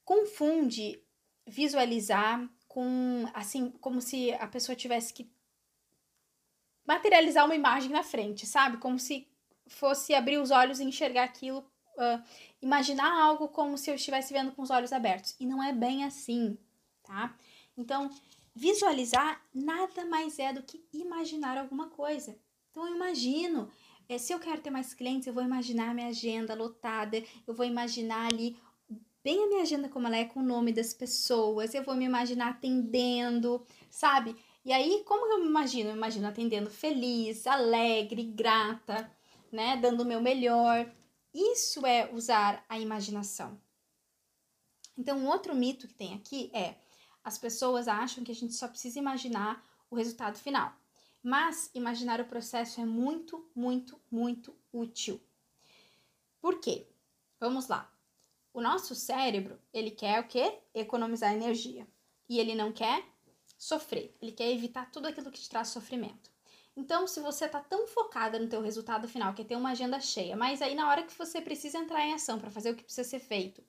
confunde 0.05 1.03
visualizar 1.47 2.47
com 2.69 3.25
assim, 3.33 3.71
como 3.81 4.03
se 4.03 4.35
a 4.35 4.47
pessoa 4.47 4.77
tivesse 4.77 5.15
que 5.15 5.25
materializar 6.87 7.45
uma 7.45 7.55
imagem 7.55 7.91
na 7.91 8.03
frente, 8.03 8.47
sabe? 8.47 8.77
Como 8.79 8.99
se 8.99 9.27
fosse 9.67 10.15
abrir 10.15 10.39
os 10.39 10.51
olhos 10.51 10.81
e 10.81 10.85
enxergar 10.85 11.25
aquilo, 11.25 11.59
uh, 11.61 12.23
imaginar 12.63 13.11
algo 13.21 13.49
como 13.49 13.77
se 13.77 13.91
eu 13.91 13.95
estivesse 13.95 14.33
vendo 14.33 14.53
com 14.53 14.63
os 14.63 14.71
olhos 14.71 14.93
abertos. 14.93 15.35
E 15.41 15.47
não 15.47 15.63
é 15.63 15.73
bem 15.73 16.05
assim, 16.05 16.57
tá? 17.03 17.35
Então, 17.77 18.11
Visualizar 18.59 19.43
nada 19.55 20.07
mais 20.07 20.39
é 20.39 20.51
do 20.51 20.63
que 20.63 20.83
imaginar 20.91 21.59
alguma 21.59 21.91
coisa. 21.91 22.35
Então 22.71 22.89
eu 22.89 22.95
imagino, 22.95 23.69
é, 24.09 24.17
se 24.17 24.33
eu 24.33 24.41
quero 24.41 24.63
ter 24.63 24.71
mais 24.71 24.95
clientes, 24.95 25.27
eu 25.27 25.35
vou 25.35 25.43
imaginar 25.43 25.95
minha 25.95 26.09
agenda 26.09 26.55
lotada, 26.55 27.23
eu 27.47 27.53
vou 27.53 27.67
imaginar 27.67 28.33
ali 28.33 28.57
bem 29.23 29.45
a 29.45 29.47
minha 29.47 29.61
agenda 29.61 29.91
como 29.91 30.07
ela 30.07 30.17
é, 30.17 30.25
com 30.25 30.41
o 30.41 30.43
nome 30.43 30.73
das 30.73 30.95
pessoas, 30.95 31.75
eu 31.75 31.85
vou 31.85 31.95
me 31.95 32.07
imaginar 32.07 32.49
atendendo, 32.49 33.63
sabe? 33.91 34.35
E 34.67 34.73
aí, 34.73 35.05
como 35.05 35.33
eu 35.33 35.39
me 35.39 35.47
imagino? 35.47 35.91
Eu 35.91 35.95
imagino 35.95 36.27
atendendo 36.27 36.69
feliz, 36.69 37.47
alegre, 37.47 38.25
grata, 38.25 39.09
né? 39.53 39.77
Dando 39.77 40.03
o 40.03 40.05
meu 40.05 40.21
melhor. 40.21 40.93
Isso 41.33 41.87
é 41.87 42.13
usar 42.13 42.65
a 42.69 42.77
imaginação. 42.77 43.61
Então, 44.99 45.19
um 45.19 45.29
outro 45.29 45.55
mito 45.55 45.87
que 45.87 45.95
tem 45.95 46.15
aqui 46.15 46.51
é 46.53 46.75
as 47.23 47.39
pessoas 47.39 47.87
acham 47.87 48.25
que 48.25 48.33
a 48.33 48.35
gente 48.35 48.55
só 48.55 48.67
precisa 48.67 48.99
imaginar 48.99 49.65
o 49.89 49.95
resultado 49.95 50.37
final. 50.37 50.75
Mas 51.23 51.71
imaginar 51.73 52.21
o 52.21 52.27
processo 52.27 52.81
é 52.81 52.85
muito, 52.85 53.49
muito, 53.55 54.01
muito 54.11 54.53
útil. 54.73 55.21
Por 56.41 56.59
quê? 56.59 56.89
Vamos 57.39 57.69
lá. 57.69 57.89
O 58.53 58.61
nosso 58.61 58.97
cérebro, 58.97 59.61
ele 59.73 59.93
quer 59.93 60.19
o 60.19 60.27
quê? 60.27 60.59
Economizar 60.75 61.33
energia. 61.33 61.87
E 62.29 62.41
ele 62.41 62.57
não 62.57 62.73
quer 62.73 63.05
sofrer. 63.57 64.15
Ele 64.21 64.33
quer 64.33 64.51
evitar 64.51 64.91
tudo 64.91 65.07
aquilo 65.07 65.31
que 65.31 65.41
te 65.41 65.49
traz 65.49 65.69
sofrimento. 65.69 66.31
Então, 66.77 67.07
se 67.07 67.21
você 67.21 67.49
tá 67.49 67.61
tão 67.61 67.87
focada 67.87 68.39
no 68.39 68.49
teu 68.49 68.61
resultado 68.61 69.09
final, 69.09 69.33
que 69.33 69.43
é 69.43 69.45
ter 69.45 69.57
uma 69.57 69.71
agenda 69.71 69.99
cheia, 69.99 70.37
mas 70.37 70.61
aí 70.61 70.75
na 70.75 70.89
hora 70.91 71.03
que 71.03 71.17
você 71.17 71.41
precisa 71.41 71.79
entrar 71.79 72.05
em 72.05 72.13
ação 72.13 72.39
para 72.39 72.51
fazer 72.51 72.71
o 72.71 72.77
que 72.77 72.85
precisa 72.85 73.09
ser 73.09 73.19
feito, 73.19 73.65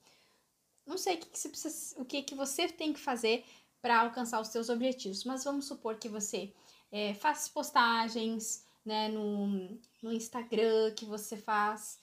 não 0.86 0.98
sei 0.98 1.16
o 1.16 1.18
que, 1.18 1.26
que, 1.26 1.38
você, 1.38 1.48
precisa, 1.48 2.00
o 2.00 2.04
que, 2.04 2.22
que 2.22 2.34
você 2.34 2.68
tem 2.68 2.92
que 2.92 3.00
fazer 3.00 3.44
para 3.80 4.00
alcançar 4.00 4.40
os 4.40 4.48
seus 4.48 4.68
objetivos, 4.68 5.24
mas 5.24 5.44
vamos 5.44 5.66
supor 5.66 5.96
que 5.96 6.08
você 6.08 6.52
é, 6.90 7.14
faz 7.14 7.48
postagens 7.48 8.64
né, 8.84 9.08
no, 9.08 9.78
no 10.02 10.12
Instagram, 10.12 10.92
que 10.94 11.04
você 11.04 11.36
faz 11.36 11.98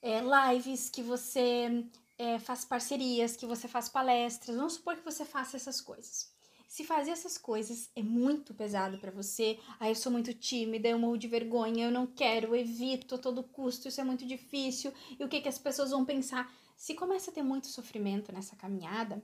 é, 0.00 0.20
lives, 0.20 0.90
que 0.90 1.02
você 1.02 1.84
é, 2.18 2.38
faz 2.38 2.64
parcerias, 2.64 3.36
que 3.36 3.46
você 3.46 3.66
faz 3.66 3.88
palestras. 3.88 4.56
Vamos 4.56 4.74
supor 4.74 4.96
que 4.96 5.04
você 5.04 5.24
faça 5.24 5.56
essas 5.56 5.80
coisas. 5.80 6.32
Se 6.72 6.84
fazer 6.84 7.10
essas 7.10 7.36
coisas 7.36 7.90
é 7.94 8.02
muito 8.02 8.54
pesado 8.54 8.96
para 8.96 9.10
você, 9.10 9.60
ah, 9.78 9.90
eu 9.90 9.94
sou 9.94 10.10
muito 10.10 10.32
tímida, 10.32 10.88
eu 10.88 10.98
morro 10.98 11.18
de 11.18 11.28
vergonha, 11.28 11.84
eu 11.84 11.90
não 11.90 12.06
quero, 12.06 12.46
eu 12.46 12.56
evito 12.56 13.14
a 13.14 13.18
todo 13.18 13.42
custo, 13.42 13.88
isso 13.88 14.00
é 14.00 14.04
muito 14.04 14.24
difícil, 14.24 14.90
e 15.20 15.22
o 15.22 15.28
que, 15.28 15.42
que 15.42 15.50
as 15.50 15.58
pessoas 15.58 15.90
vão 15.90 16.02
pensar? 16.02 16.50
Se 16.74 16.94
começa 16.94 17.30
a 17.30 17.34
ter 17.34 17.42
muito 17.42 17.66
sofrimento 17.66 18.32
nessa 18.32 18.56
caminhada, 18.56 19.22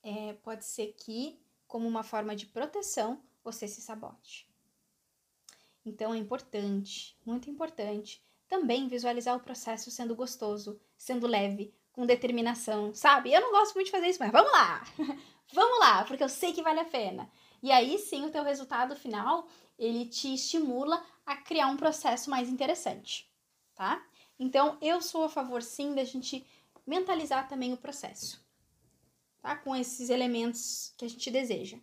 é, 0.00 0.34
pode 0.34 0.64
ser 0.64 0.94
que, 0.96 1.42
como 1.66 1.88
uma 1.88 2.04
forma 2.04 2.36
de 2.36 2.46
proteção, 2.46 3.20
você 3.42 3.66
se 3.66 3.82
sabote. 3.82 4.48
Então 5.84 6.14
é 6.14 6.18
importante, 6.18 7.18
muito 7.26 7.50
importante, 7.50 8.24
também 8.46 8.86
visualizar 8.86 9.36
o 9.36 9.40
processo 9.40 9.90
sendo 9.90 10.14
gostoso, 10.14 10.80
sendo 10.96 11.26
leve, 11.26 11.74
com 11.90 12.06
determinação, 12.06 12.94
sabe? 12.94 13.32
Eu 13.32 13.40
não 13.40 13.50
gosto 13.50 13.74
muito 13.74 13.86
de 13.86 13.90
fazer 13.90 14.06
isso, 14.06 14.20
mas 14.20 14.30
vamos 14.30 14.52
lá! 14.52 14.84
vamos 15.52 15.78
lá, 15.78 16.04
porque 16.04 16.22
eu 16.22 16.28
sei 16.28 16.52
que 16.52 16.62
vale 16.62 16.80
a 16.80 16.84
pena. 16.84 17.30
E 17.62 17.72
aí 17.72 17.98
sim 17.98 18.24
o 18.24 18.30
teu 18.30 18.44
resultado 18.44 18.94
final, 18.94 19.48
ele 19.78 20.06
te 20.06 20.32
estimula 20.34 21.04
a 21.26 21.36
criar 21.36 21.66
um 21.68 21.76
processo 21.76 22.30
mais 22.30 22.48
interessante, 22.48 23.30
tá? 23.74 24.04
Então, 24.38 24.78
eu 24.80 25.02
sou 25.02 25.24
a 25.24 25.28
favor 25.28 25.62
sim 25.62 25.94
da 25.94 26.04
gente 26.04 26.46
mentalizar 26.86 27.48
também 27.48 27.72
o 27.72 27.76
processo, 27.76 28.40
tá? 29.42 29.56
Com 29.56 29.74
esses 29.74 30.10
elementos 30.10 30.94
que 30.96 31.04
a 31.04 31.08
gente 31.08 31.30
deseja. 31.30 31.78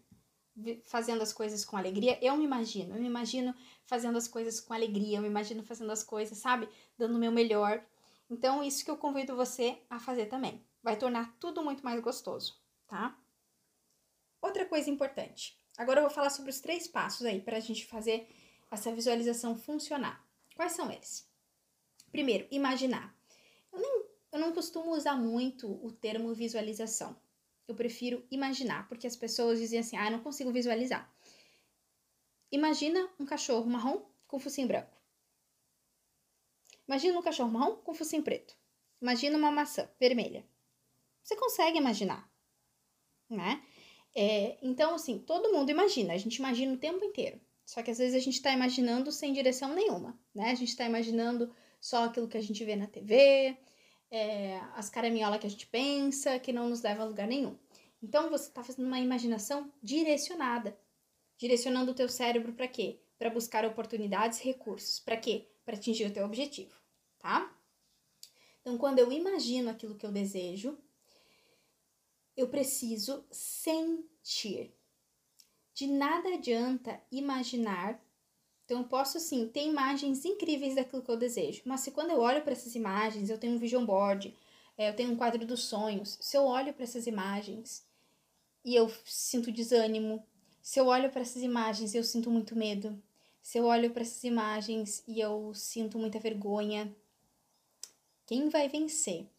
Fazendo 0.86 1.22
as 1.22 1.34
coisas 1.34 1.66
com 1.66 1.76
alegria, 1.76 2.18
eu 2.22 2.38
me 2.38 2.46
imagino, 2.46 2.96
eu 2.96 3.02
me 3.02 3.08
imagino 3.08 3.54
fazendo 3.86 4.18
as 4.18 4.26
coisas 4.26 4.62
com 4.62 4.74
alegria, 4.74 5.18
eu 5.18 5.22
me 5.22 5.28
imagino 5.28 5.62
fazendo 5.62 5.92
as 5.92 6.02
coisas, 6.02 6.38
sabe? 6.38 6.70
Dando 6.98 7.16
o 7.16 7.20
meu 7.20 7.32
melhor. 7.32 7.86
Então, 8.30 8.64
isso 8.64 8.86
que 8.86 8.90
eu 8.90 8.98
convido 8.98 9.36
você 9.36 9.78
a 9.90 10.00
fazer 10.00 10.28
também. 10.28 10.66
Vai 10.82 10.96
tornar 10.96 11.36
tudo 11.42 11.62
muito 11.62 11.84
mais 11.84 12.00
gostoso, 12.00 12.58
tá? 12.88 13.18
Outra 14.46 14.64
coisa 14.64 14.92
importante. 14.92 15.60
Agora 15.76 16.00
eu 16.00 16.04
vou 16.04 16.14
falar 16.14 16.30
sobre 16.30 16.52
os 16.52 16.60
três 16.60 16.88
passos 16.88 17.26
aí 17.26 17.42
para 17.42 17.58
a 17.58 17.60
gente 17.60 17.84
fazer 17.84 18.30
essa 18.70 18.94
visualização 18.94 19.58
funcionar. 19.58 20.24
Quais 20.56 20.74
são 20.74 20.92
eles? 20.92 21.28
Primeiro, 22.12 22.48
imaginar. 22.52 23.18
Eu, 23.74 23.80
nem, 23.80 24.06
eu 24.34 24.40
não 24.40 24.54
costumo 24.54 24.92
usar 24.92 25.16
muito 25.16 25.68
o 25.84 25.92
termo 25.92 26.32
visualização. 26.36 27.20
Eu 27.68 27.74
prefiro 27.74 28.24
imaginar, 28.30 28.88
porque 28.88 29.08
as 29.08 29.16
pessoas 29.16 29.60
dizem 29.60 29.80
assim: 29.80 29.98
ah, 29.98 30.06
eu 30.06 30.12
não 30.12 30.22
consigo 30.22 30.52
visualizar. 30.52 31.12
Imagina 32.52 33.10
um 33.20 33.26
cachorro 33.26 33.66
marrom 33.68 34.06
com 34.28 34.40
focinho 34.40 34.68
branco. 34.68 34.96
Imagina 36.88 37.18
um 37.18 37.24
cachorro 37.24 37.50
marrom 37.50 37.78
com 37.78 37.96
focinho 37.96 38.22
preto. 38.22 38.56
Imagina 39.02 39.40
uma 39.40 39.50
maçã 39.50 39.90
vermelha. 40.00 40.46
Você 41.24 41.36
consegue 41.36 41.80
imaginar, 41.80 42.32
né? 43.28 43.66
É, 44.16 44.58
então, 44.62 44.96
assim, 44.96 45.20
todo 45.20 45.52
mundo 45.52 45.70
imagina, 45.70 46.14
a 46.14 46.18
gente 46.18 46.38
imagina 46.38 46.74
o 46.74 46.78
tempo 46.78 47.04
inteiro. 47.04 47.40
Só 47.66 47.82
que 47.84 47.92
às 47.92 47.98
vezes 47.98 48.16
a 48.16 48.20
gente 48.20 48.36
está 48.36 48.52
imaginando 48.52 49.12
sem 49.12 49.34
direção 49.34 49.74
nenhuma, 49.74 50.18
né? 50.34 50.52
A 50.52 50.56
gente 50.56 50.70
está 50.70 50.86
imaginando 50.86 51.54
só 51.82 52.06
aquilo 52.06 52.28
que 52.28 52.38
a 52.38 52.42
gente 52.42 52.64
vê 52.64 52.76
na 52.76 52.88
TV, 52.88 53.58
é, 54.12 54.60
as 54.76 54.90
caraminholas 54.90 55.40
que 55.40 55.48
a 55.48 55.50
gente 55.50 55.68
pensa, 55.68 56.40
que 56.40 56.54
não 56.54 56.70
nos 56.70 56.82
leva 56.82 57.02
a 57.02 57.06
lugar 57.06 57.28
nenhum. 57.28 57.58
Então 58.02 58.30
você 58.30 58.50
está 58.50 58.64
fazendo 58.64 58.86
uma 58.86 59.00
imaginação 59.00 59.72
direcionada, 59.82 60.78
direcionando 61.38 61.92
o 61.92 61.96
teu 61.96 62.08
cérebro 62.08 62.54
para 62.54 62.68
quê? 62.68 63.00
Para 63.18 63.32
buscar 63.32 63.66
oportunidades, 63.66 64.40
recursos. 64.40 65.00
Para 65.00 65.18
quê? 65.18 65.48
Para 65.66 65.76
atingir 65.76 66.06
o 66.06 66.14
teu 66.14 66.24
objetivo, 66.24 66.76
tá? 67.18 67.52
Então, 68.62 68.78
quando 68.78 69.00
eu 69.00 69.12
imagino 69.12 69.70
aquilo 69.70 69.96
que 69.96 70.06
eu 70.06 70.12
desejo, 70.12 70.78
eu 72.36 72.48
preciso 72.50 73.26
sentir. 73.32 74.74
De 75.74 75.88
nada 75.88 76.34
adianta 76.34 77.02
imaginar 77.12 78.02
então, 78.66 78.80
eu 78.80 78.88
posso, 78.88 79.20
sim, 79.20 79.48
ter 79.48 79.64
imagens 79.64 80.26
incríveis 80.26 80.74
daquilo 80.74 81.04
que 81.04 81.10
eu 81.12 81.18
desejo, 81.18 81.62
mas 81.66 81.82
se 81.82 81.92
quando 81.92 82.10
eu 82.10 82.20
olho 82.20 82.42
para 82.42 82.54
essas 82.54 82.74
imagens, 82.74 83.30
eu 83.30 83.38
tenho 83.38 83.54
um 83.54 83.60
vision 83.60 83.86
board, 83.86 84.36
é, 84.76 84.90
eu 84.90 84.96
tenho 84.96 85.12
um 85.12 85.16
quadro 85.16 85.46
dos 85.46 85.64
sonhos, 85.66 86.18
se 86.20 86.36
eu 86.36 86.46
olho 86.46 86.74
para 86.74 86.84
essas 86.84 87.06
imagens 87.06 87.86
e 88.64 88.76
eu 88.76 88.92
sinto 89.06 89.52
desânimo, 89.52 90.26
se 90.64 90.80
eu 90.80 90.88
olho 90.88 91.12
para 91.12 91.22
essas 91.22 91.44
imagens 91.44 91.94
e 91.94 91.98
eu 91.98 92.04
sinto 92.04 92.32
muito 92.32 92.56
medo, 92.56 93.00
se 93.40 93.60
eu 93.60 93.66
olho 93.66 93.92
para 93.92 94.02
essas 94.02 94.24
imagens 94.24 95.04
e 95.08 95.20
eu 95.20 95.54
sinto 95.54 96.00
muita 96.00 96.20
vergonha, 96.20 96.94
quem 98.26 98.50
vai 98.50 98.68
vencer? 98.68 99.30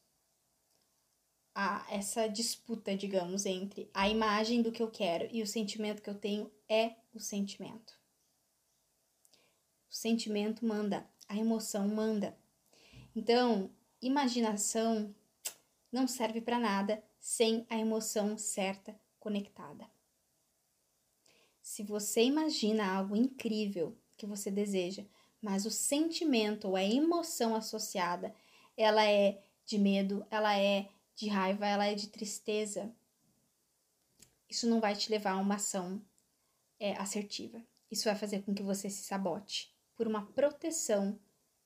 A, 1.58 1.86
essa 1.90 2.28
disputa, 2.28 2.94
digamos, 2.94 3.46
entre 3.46 3.88
a 3.94 4.06
imagem 4.10 4.60
do 4.60 4.70
que 4.70 4.82
eu 4.82 4.90
quero 4.90 5.26
e 5.32 5.42
o 5.42 5.46
sentimento 5.46 6.02
que 6.02 6.10
eu 6.10 6.14
tenho 6.14 6.52
é 6.68 6.96
o 7.14 7.18
sentimento. 7.18 7.98
O 9.90 9.94
sentimento 9.94 10.66
manda, 10.66 11.08
a 11.26 11.34
emoção 11.34 11.88
manda. 11.88 12.36
Então, 13.14 13.70
imaginação 14.02 15.14
não 15.90 16.06
serve 16.06 16.42
para 16.42 16.58
nada 16.58 17.02
sem 17.18 17.66
a 17.70 17.78
emoção 17.78 18.36
certa 18.36 18.94
conectada. 19.18 19.88
Se 21.62 21.82
você 21.82 22.22
imagina 22.22 22.86
algo 22.86 23.16
incrível 23.16 23.96
que 24.14 24.26
você 24.26 24.50
deseja, 24.50 25.06
mas 25.40 25.64
o 25.64 25.70
sentimento 25.70 26.68
ou 26.68 26.76
a 26.76 26.84
emoção 26.84 27.54
associada, 27.54 28.34
ela 28.76 29.04
é 29.08 29.42
de 29.64 29.78
medo, 29.78 30.26
ela 30.30 30.54
é 30.58 30.90
de 31.16 31.28
raiva, 31.28 31.66
ela 31.66 31.87
é 31.87 31.94
de 31.94 32.08
tristeza, 32.08 32.94
isso 34.49 34.68
não 34.68 34.80
vai 34.80 34.94
te 34.94 35.11
levar 35.11 35.32
a 35.32 35.38
uma 35.38 35.56
ação 35.56 36.00
é, 36.78 36.92
assertiva. 36.96 37.61
Isso 37.90 38.04
vai 38.04 38.14
fazer 38.14 38.42
com 38.42 38.54
que 38.54 38.62
você 38.62 38.88
se 38.88 39.02
sabote 39.02 39.75
por 39.94 40.06
uma 40.06 40.26
proteção 40.26 41.18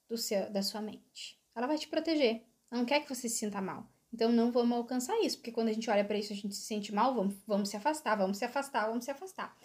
do 0.09 0.16
seu, 0.16 0.50
da 0.50 0.62
sua 0.62 0.80
mente. 0.80 1.38
Ela 1.54 1.66
vai 1.66 1.78
te 1.78 1.88
proteger. 1.88 2.42
Ela 2.71 2.80
não 2.80 2.85
quer 2.85 3.00
que 3.00 3.09
você 3.09 3.28
se 3.28 3.37
sinta 3.37 3.61
mal. 3.61 3.87
Então 4.12 4.33
não 4.33 4.50
vamos 4.50 4.76
alcançar 4.76 5.19
isso, 5.21 5.37
porque 5.37 5.52
quando 5.52 5.69
a 5.69 5.73
gente 5.73 5.88
olha 5.88 6.04
para 6.04 6.19
isso, 6.19 6.33
a 6.33 6.37
gente 6.37 6.54
se 6.54 6.62
sente 6.62 6.92
mal, 6.92 7.14
vamos, 7.14 7.37
vamos 7.47 7.69
se 7.69 7.76
afastar, 7.76 8.16
vamos 8.16 8.38
se 8.38 8.45
afastar, 8.45 8.88
vamos 8.88 9.04
se 9.04 9.11
afastar. 9.11 9.57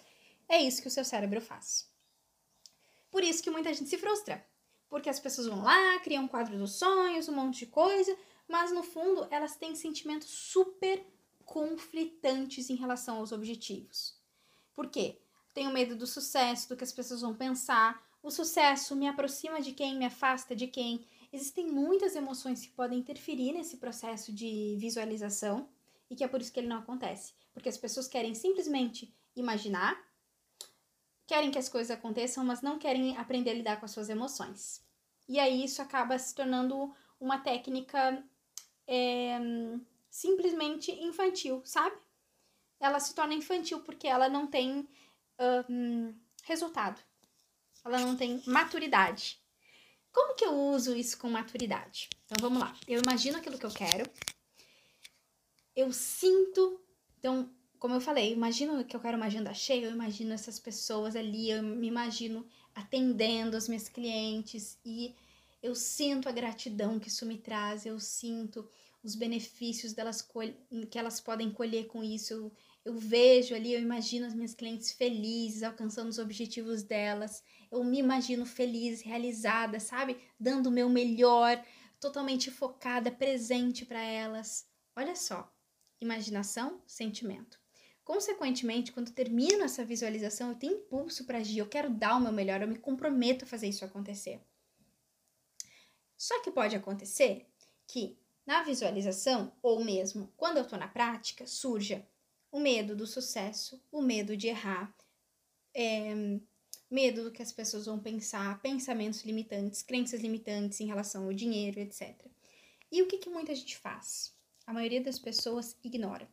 É 0.48 0.62
isso 0.62 0.80
que 0.80 0.88
o 0.88 0.90
seu 0.90 1.04
cérebro 1.04 1.40
faz. 1.40 1.90
Por 3.10 3.24
isso 3.24 3.42
que 3.42 3.50
muita 3.50 3.72
gente 3.74 3.90
se 3.90 3.98
frustra. 3.98 4.46
Porque 4.88 5.08
as 5.08 5.18
pessoas 5.18 5.48
vão 5.48 5.62
lá, 5.62 5.98
criam 6.00 6.24
um 6.24 6.28
quadro 6.28 6.56
dos 6.56 6.74
sonhos, 6.74 7.28
um 7.28 7.34
monte 7.34 7.60
de 7.60 7.66
coisa, 7.66 8.16
mas 8.48 8.72
no 8.72 8.82
fundo 8.82 9.26
elas 9.30 9.56
têm 9.56 9.74
sentimentos 9.74 10.28
super 10.28 11.04
conflitantes 11.44 12.68
em 12.70 12.74
relação 12.74 13.18
aos 13.18 13.32
objetivos. 13.32 14.20
Por 14.74 14.88
quê? 14.88 15.18
Tenho 15.54 15.72
medo 15.72 15.96
do 15.96 16.06
sucesso, 16.06 16.68
do 16.68 16.76
que 16.76 16.84
as 16.84 16.92
pessoas 16.92 17.22
vão 17.22 17.34
pensar. 17.34 18.04
O 18.22 18.30
sucesso 18.30 18.94
me 18.94 19.08
aproxima 19.08 19.60
de 19.60 19.72
quem, 19.72 19.96
me 19.96 20.04
afasta 20.04 20.54
de 20.54 20.66
quem. 20.66 21.06
Existem 21.32 21.70
muitas 21.70 22.14
emoções 22.14 22.60
que 22.60 22.72
podem 22.72 22.98
interferir 22.98 23.52
nesse 23.52 23.78
processo 23.78 24.32
de 24.32 24.76
visualização 24.78 25.68
e 26.10 26.14
que 26.14 26.24
é 26.24 26.28
por 26.28 26.40
isso 26.40 26.52
que 26.52 26.60
ele 26.60 26.68
não 26.68 26.78
acontece. 26.78 27.34
Porque 27.54 27.68
as 27.68 27.78
pessoas 27.78 28.06
querem 28.06 28.34
simplesmente 28.34 29.14
imaginar, 29.34 29.96
querem 31.26 31.50
que 31.50 31.58
as 31.58 31.68
coisas 31.68 31.90
aconteçam, 31.90 32.44
mas 32.44 32.60
não 32.60 32.78
querem 32.78 33.16
aprender 33.16 33.50
a 33.50 33.54
lidar 33.54 33.76
com 33.78 33.86
as 33.86 33.92
suas 33.92 34.08
emoções. 34.08 34.84
E 35.28 35.40
aí 35.40 35.64
isso 35.64 35.80
acaba 35.80 36.18
se 36.18 36.34
tornando 36.34 36.94
uma 37.18 37.38
técnica 37.38 38.22
é, 38.86 39.38
simplesmente 40.10 40.90
infantil, 40.92 41.62
sabe? 41.64 41.96
Ela 42.78 43.00
se 43.00 43.14
torna 43.14 43.34
infantil 43.34 43.80
porque 43.80 44.06
ela 44.06 44.28
não 44.28 44.46
tem 44.46 44.88
um, 45.68 46.14
resultado. 46.44 47.00
Ela 47.84 48.00
não 48.00 48.16
tem 48.16 48.42
maturidade. 48.46 49.40
Como 50.12 50.34
que 50.34 50.44
eu 50.44 50.54
uso 50.54 50.96
isso 50.96 51.18
com 51.18 51.28
maturidade? 51.28 52.08
Então 52.24 52.38
vamos 52.40 52.58
lá. 52.58 52.74
Eu 52.88 53.00
imagino 53.02 53.36
aquilo 53.36 53.58
que 53.58 53.66
eu 53.66 53.70
quero. 53.70 54.10
Eu 55.74 55.92
sinto. 55.92 56.80
Então, 57.18 57.50
como 57.78 57.94
eu 57.94 58.00
falei, 58.00 58.32
imagino 58.32 58.84
que 58.84 58.96
eu 58.96 59.00
quero 59.00 59.16
uma 59.16 59.26
agenda 59.26 59.52
cheia, 59.52 59.86
eu 59.86 59.92
imagino 59.92 60.32
essas 60.32 60.58
pessoas 60.58 61.14
ali, 61.14 61.50
eu 61.50 61.62
me 61.62 61.86
imagino 61.86 62.46
atendendo 62.74 63.56
os 63.56 63.68
meus 63.68 63.88
clientes 63.88 64.78
e 64.84 65.14
eu 65.66 65.74
sinto 65.74 66.28
a 66.28 66.32
gratidão 66.32 66.98
que 66.98 67.08
isso 67.08 67.26
me 67.26 67.36
traz, 67.36 67.84
eu 67.84 67.98
sinto 67.98 68.68
os 69.02 69.16
benefícios 69.16 69.92
delas 69.92 70.26
que 70.90 70.96
elas 70.96 71.20
podem 71.20 71.50
colher 71.50 71.88
com 71.88 72.04
isso. 72.04 72.32
Eu, 72.32 72.52
eu 72.84 72.96
vejo 72.96 73.52
ali, 73.52 73.72
eu 73.72 73.80
imagino 73.80 74.26
as 74.26 74.34
minhas 74.34 74.54
clientes 74.54 74.92
felizes, 74.92 75.64
alcançando 75.64 76.08
os 76.08 76.20
objetivos 76.20 76.84
delas. 76.84 77.42
Eu 77.68 77.82
me 77.82 77.98
imagino 77.98 78.46
feliz, 78.46 79.02
realizada, 79.02 79.80
sabe? 79.80 80.16
Dando 80.38 80.68
o 80.68 80.72
meu 80.72 80.88
melhor, 80.88 81.60
totalmente 81.98 82.48
focada, 82.48 83.10
presente 83.10 83.84
para 83.84 84.00
elas. 84.00 84.68
Olha 84.94 85.16
só, 85.16 85.52
imaginação, 86.00 86.80
sentimento. 86.86 87.58
Consequentemente, 88.04 88.92
quando 88.92 89.10
termino 89.10 89.64
essa 89.64 89.84
visualização, 89.84 90.50
eu 90.50 90.54
tenho 90.54 90.74
impulso 90.74 91.24
para 91.24 91.38
agir, 91.38 91.58
eu 91.58 91.68
quero 91.68 91.90
dar 91.90 92.16
o 92.16 92.20
meu 92.20 92.30
melhor, 92.30 92.62
eu 92.62 92.68
me 92.68 92.78
comprometo 92.78 93.44
a 93.44 93.48
fazer 93.48 93.66
isso 93.66 93.84
acontecer. 93.84 94.40
Só 96.16 96.42
que 96.42 96.50
pode 96.50 96.74
acontecer 96.74 97.46
que 97.86 98.18
na 98.46 98.62
visualização, 98.62 99.52
ou 99.62 99.84
mesmo 99.84 100.32
quando 100.36 100.58
eu 100.58 100.62
estou 100.62 100.78
na 100.78 100.88
prática, 100.88 101.46
surja 101.46 102.06
o 102.50 102.60
medo 102.60 102.94
do 102.94 103.06
sucesso, 103.06 103.82
o 103.90 104.00
medo 104.00 104.36
de 104.36 104.46
errar, 104.46 104.94
é, 105.74 106.14
medo 106.90 107.24
do 107.24 107.32
que 107.32 107.42
as 107.42 107.52
pessoas 107.52 107.86
vão 107.86 107.98
pensar, 107.98 108.60
pensamentos 108.62 109.24
limitantes, 109.24 109.82
crenças 109.82 110.20
limitantes 110.20 110.80
em 110.80 110.86
relação 110.86 111.24
ao 111.24 111.32
dinheiro, 111.32 111.80
etc. 111.80 112.14
E 112.90 113.02
o 113.02 113.06
que, 113.06 113.18
que 113.18 113.28
muita 113.28 113.54
gente 113.54 113.76
faz? 113.76 114.32
A 114.66 114.72
maioria 114.72 115.00
das 115.00 115.18
pessoas 115.18 115.76
ignora. 115.82 116.28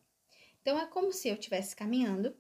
Então 0.61 0.79
é 0.79 0.85
como 0.85 1.11
se 1.11 1.27
eu 1.27 1.33
estivesse 1.33 1.75
caminhando 1.75 2.35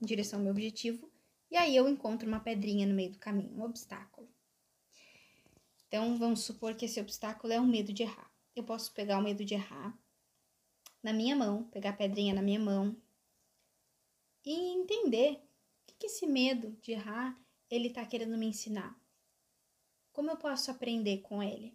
em 0.00 0.04
direção 0.04 0.38
ao 0.38 0.42
meu 0.42 0.52
objetivo 0.52 1.10
e 1.50 1.56
aí 1.56 1.76
eu 1.76 1.88
encontro 1.88 2.26
uma 2.26 2.40
pedrinha 2.40 2.86
no 2.86 2.94
meio 2.94 3.12
do 3.12 3.18
caminho, 3.18 3.54
um 3.56 3.62
obstáculo. 3.62 4.28
Então 5.92 6.16
vamos 6.16 6.40
supor 6.40 6.74
que 6.74 6.86
esse 6.86 6.98
obstáculo 6.98 7.52
é 7.52 7.60
o 7.60 7.66
medo 7.66 7.92
de 7.92 8.02
errar 8.02 8.32
eu 8.54 8.64
posso 8.64 8.92
pegar 8.92 9.18
o 9.18 9.22
medo 9.22 9.44
de 9.44 9.54
errar 9.54 9.98
na 11.02 11.12
minha 11.12 11.34
mão, 11.34 11.64
pegar 11.64 11.90
a 11.90 11.96
pedrinha 11.96 12.34
na 12.34 12.42
minha 12.42 12.60
mão 12.60 12.96
e 14.44 14.52
entender 14.52 15.42
o 15.82 15.94
que, 15.98 16.06
esse 16.06 16.26
medo 16.26 16.72
de 16.82 16.92
errar 16.92 17.38
ele 17.70 17.88
está 17.88 18.04
querendo 18.04 18.36
me 18.36 18.46
ensinar. 18.46 18.94
Como 20.12 20.30
eu 20.30 20.36
posso 20.36 20.70
aprender 20.70 21.18
com 21.22 21.42
ele? 21.42 21.74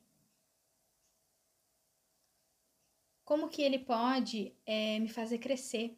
Como 3.26 3.50
que 3.50 3.62
ele 3.62 3.80
pode 3.80 4.56
é, 4.66 5.00
me 5.00 5.10
fazer 5.10 5.40
crescer 5.40 5.98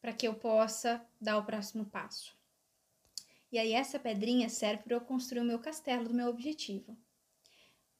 para 0.00 0.12
que 0.12 0.26
eu 0.26 0.34
possa 0.34 1.04
dar 1.20 1.38
o 1.38 1.44
próximo 1.44 1.84
passo? 1.84 2.37
E 3.50 3.58
aí 3.58 3.72
essa 3.72 3.98
pedrinha 3.98 4.48
serve 4.48 4.82
para 4.82 4.94
eu 4.94 5.00
construir 5.00 5.40
o 5.40 5.44
meu 5.44 5.58
castelo 5.58 6.08
do 6.08 6.14
meu 6.14 6.28
objetivo. 6.28 6.96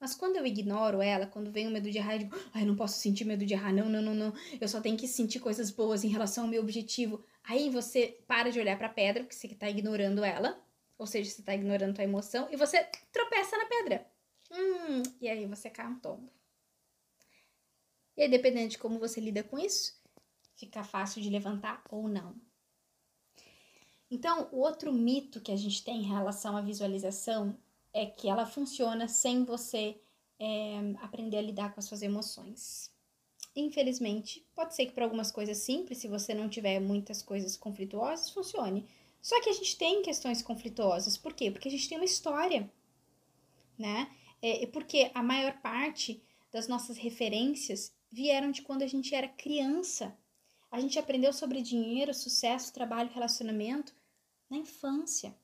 Mas 0.00 0.14
quando 0.14 0.36
eu 0.36 0.46
ignoro 0.46 1.02
ela, 1.02 1.26
quando 1.26 1.50
vem 1.50 1.66
o 1.66 1.70
medo 1.70 1.90
de 1.90 1.98
errar, 1.98 2.14
eu 2.14 2.18
digo, 2.20 2.36
ai, 2.52 2.64
não 2.64 2.76
posso 2.76 3.00
sentir 3.00 3.24
medo 3.24 3.44
de 3.44 3.54
errar, 3.54 3.72
não, 3.72 3.88
não, 3.88 4.00
não, 4.00 4.14
não. 4.14 4.32
Eu 4.60 4.68
só 4.68 4.80
tenho 4.80 4.96
que 4.96 5.08
sentir 5.08 5.40
coisas 5.40 5.70
boas 5.70 6.04
em 6.04 6.08
relação 6.08 6.44
ao 6.44 6.50
meu 6.50 6.62
objetivo. 6.62 7.24
Aí 7.42 7.68
você 7.68 8.20
para 8.26 8.50
de 8.50 8.60
olhar 8.60 8.78
para 8.78 8.86
a 8.86 8.92
pedra, 8.92 9.24
porque 9.24 9.34
você 9.34 9.48
está 9.48 9.68
ignorando 9.68 10.22
ela, 10.22 10.62
ou 10.96 11.06
seja, 11.06 11.30
você 11.30 11.40
está 11.40 11.54
ignorando 11.54 11.98
a 11.98 12.04
emoção, 12.04 12.48
e 12.50 12.56
você 12.56 12.84
tropeça 13.10 13.56
na 13.56 13.66
pedra. 13.66 14.06
Hum, 14.52 15.02
e 15.20 15.28
aí 15.28 15.46
você 15.46 15.68
cai 15.68 15.86
um 15.86 15.98
tombo. 15.98 16.32
E 18.16 18.22
aí, 18.22 18.28
dependendo 18.28 18.68
de 18.68 18.78
como 18.78 18.98
você 18.98 19.20
lida 19.20 19.42
com 19.42 19.58
isso, 19.58 19.96
fica 20.56 20.82
fácil 20.84 21.22
de 21.22 21.30
levantar 21.30 21.82
ou 21.90 22.08
não. 22.08 22.34
Então, 24.10 24.48
o 24.52 24.60
outro 24.60 24.92
mito 24.92 25.40
que 25.40 25.52
a 25.52 25.56
gente 25.56 25.84
tem 25.84 25.98
em 25.98 26.08
relação 26.08 26.56
à 26.56 26.62
visualização 26.62 27.56
é 27.92 28.06
que 28.06 28.28
ela 28.28 28.46
funciona 28.46 29.06
sem 29.06 29.44
você 29.44 30.00
é, 30.38 30.94
aprender 31.02 31.38
a 31.38 31.42
lidar 31.42 31.74
com 31.74 31.80
as 31.80 31.86
suas 31.86 32.02
emoções. 32.02 32.90
Infelizmente, 33.54 34.46
pode 34.54 34.74
ser 34.74 34.86
que 34.86 34.92
para 34.92 35.04
algumas 35.04 35.30
coisas 35.30 35.58
simples, 35.58 35.98
se 35.98 36.08
você 36.08 36.32
não 36.32 36.48
tiver 36.48 36.80
muitas 36.80 37.22
coisas 37.22 37.56
conflituosas, 37.56 38.30
funcione. 38.30 38.86
Só 39.20 39.40
que 39.42 39.50
a 39.50 39.52
gente 39.52 39.76
tem 39.76 40.00
questões 40.00 40.40
conflituosas. 40.40 41.16
Por 41.16 41.34
quê? 41.34 41.50
Porque 41.50 41.68
a 41.68 41.70
gente 41.70 41.88
tem 41.88 41.98
uma 41.98 42.04
história, 42.04 42.70
né? 43.76 44.10
É, 44.40 44.64
porque 44.68 45.10
a 45.12 45.22
maior 45.22 45.60
parte 45.60 46.22
das 46.52 46.68
nossas 46.68 46.96
referências 46.96 47.92
vieram 48.10 48.50
de 48.50 48.62
quando 48.62 48.82
a 48.82 48.86
gente 48.86 49.14
era 49.14 49.28
criança. 49.28 50.16
A 50.70 50.80
gente 50.80 50.98
aprendeu 50.98 51.32
sobre 51.32 51.60
dinheiro, 51.60 52.14
sucesso, 52.14 52.72
trabalho, 52.72 53.10
relacionamento 53.12 53.92
na 54.48 54.56
infância. 54.56 55.36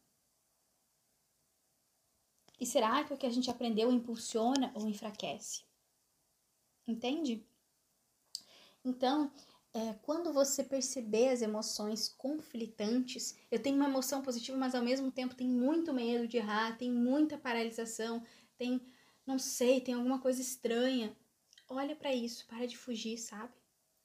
E 2.58 2.66
será 2.66 3.04
que 3.04 3.12
o 3.12 3.16
que 3.16 3.26
a 3.26 3.30
gente 3.30 3.50
aprendeu 3.50 3.92
impulsiona 3.92 4.72
ou 4.74 4.88
enfraquece? 4.88 5.64
Entende? 6.86 7.46
Então, 8.84 9.32
é, 9.72 9.94
quando 10.02 10.32
você 10.32 10.62
perceber 10.62 11.30
as 11.30 11.42
emoções 11.42 12.08
conflitantes, 12.08 13.36
eu 13.50 13.60
tenho 13.60 13.76
uma 13.76 13.88
emoção 13.88 14.22
positiva, 14.22 14.56
mas 14.56 14.74
ao 14.74 14.82
mesmo 14.82 15.10
tempo 15.10 15.34
tenho 15.34 15.50
muito 15.50 15.92
medo 15.92 16.28
de 16.28 16.36
errar, 16.36 16.78
tem 16.78 16.92
muita 16.92 17.36
paralisação, 17.36 18.22
tem, 18.56 18.80
não 19.26 19.38
sei, 19.38 19.80
tem 19.80 19.94
alguma 19.94 20.20
coisa 20.20 20.40
estranha. 20.40 21.16
Olha 21.68 21.96
para 21.96 22.14
isso, 22.14 22.46
para 22.46 22.66
de 22.66 22.76
fugir, 22.76 23.18
sabe? 23.18 23.52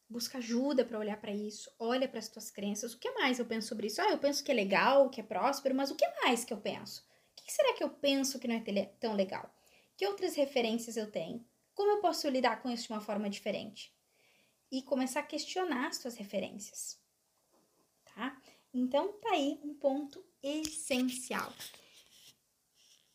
Busca 0.09 0.39
ajuda 0.39 0.83
para 0.83 0.97
olhar 0.97 1.17
para 1.17 1.31
isso, 1.31 1.71
olha 1.77 2.07
para 2.07 2.19
as 2.19 2.27
tuas 2.27 2.49
crenças. 2.49 2.93
O 2.93 2.97
que 2.99 3.11
mais 3.11 3.37
eu 3.37 3.45
penso 3.45 3.67
sobre 3.67 3.87
isso? 3.87 4.01
Ah, 4.01 4.09
eu 4.09 4.17
penso 4.17 4.43
que 4.43 4.51
é 4.51 4.55
legal, 4.55 5.09
que 5.09 5.21
é 5.21 5.23
próspero, 5.23 5.75
mas 5.75 5.91
o 5.91 5.95
que 5.95 6.07
mais 6.23 6.43
que 6.43 6.51
eu 6.51 6.57
penso? 6.57 7.07
que 7.49 7.53
será 7.53 7.73
que 7.73 7.83
eu 7.83 7.89
penso 7.89 8.37
que 8.37 8.47
não 8.47 8.55
é 8.55 8.85
tão 8.99 9.15
legal? 9.15 9.51
Que 9.97 10.05
outras 10.05 10.35
referências 10.35 10.95
eu 10.95 11.09
tenho? 11.09 11.43
Como 11.73 11.91
eu 11.91 11.99
posso 11.99 12.29
lidar 12.29 12.61
com 12.61 12.69
isso 12.69 12.85
de 12.85 12.93
uma 12.93 13.01
forma 13.01 13.27
diferente? 13.27 13.91
E 14.71 14.83
começar 14.83 15.21
a 15.21 15.23
questionar 15.23 15.87
as 15.87 15.97
suas 15.97 16.15
referências. 16.15 17.01
Tá? 18.05 18.39
Então, 18.71 19.13
tá 19.13 19.31
aí 19.31 19.59
um 19.63 19.73
ponto 19.73 20.23
essencial. 20.43 21.51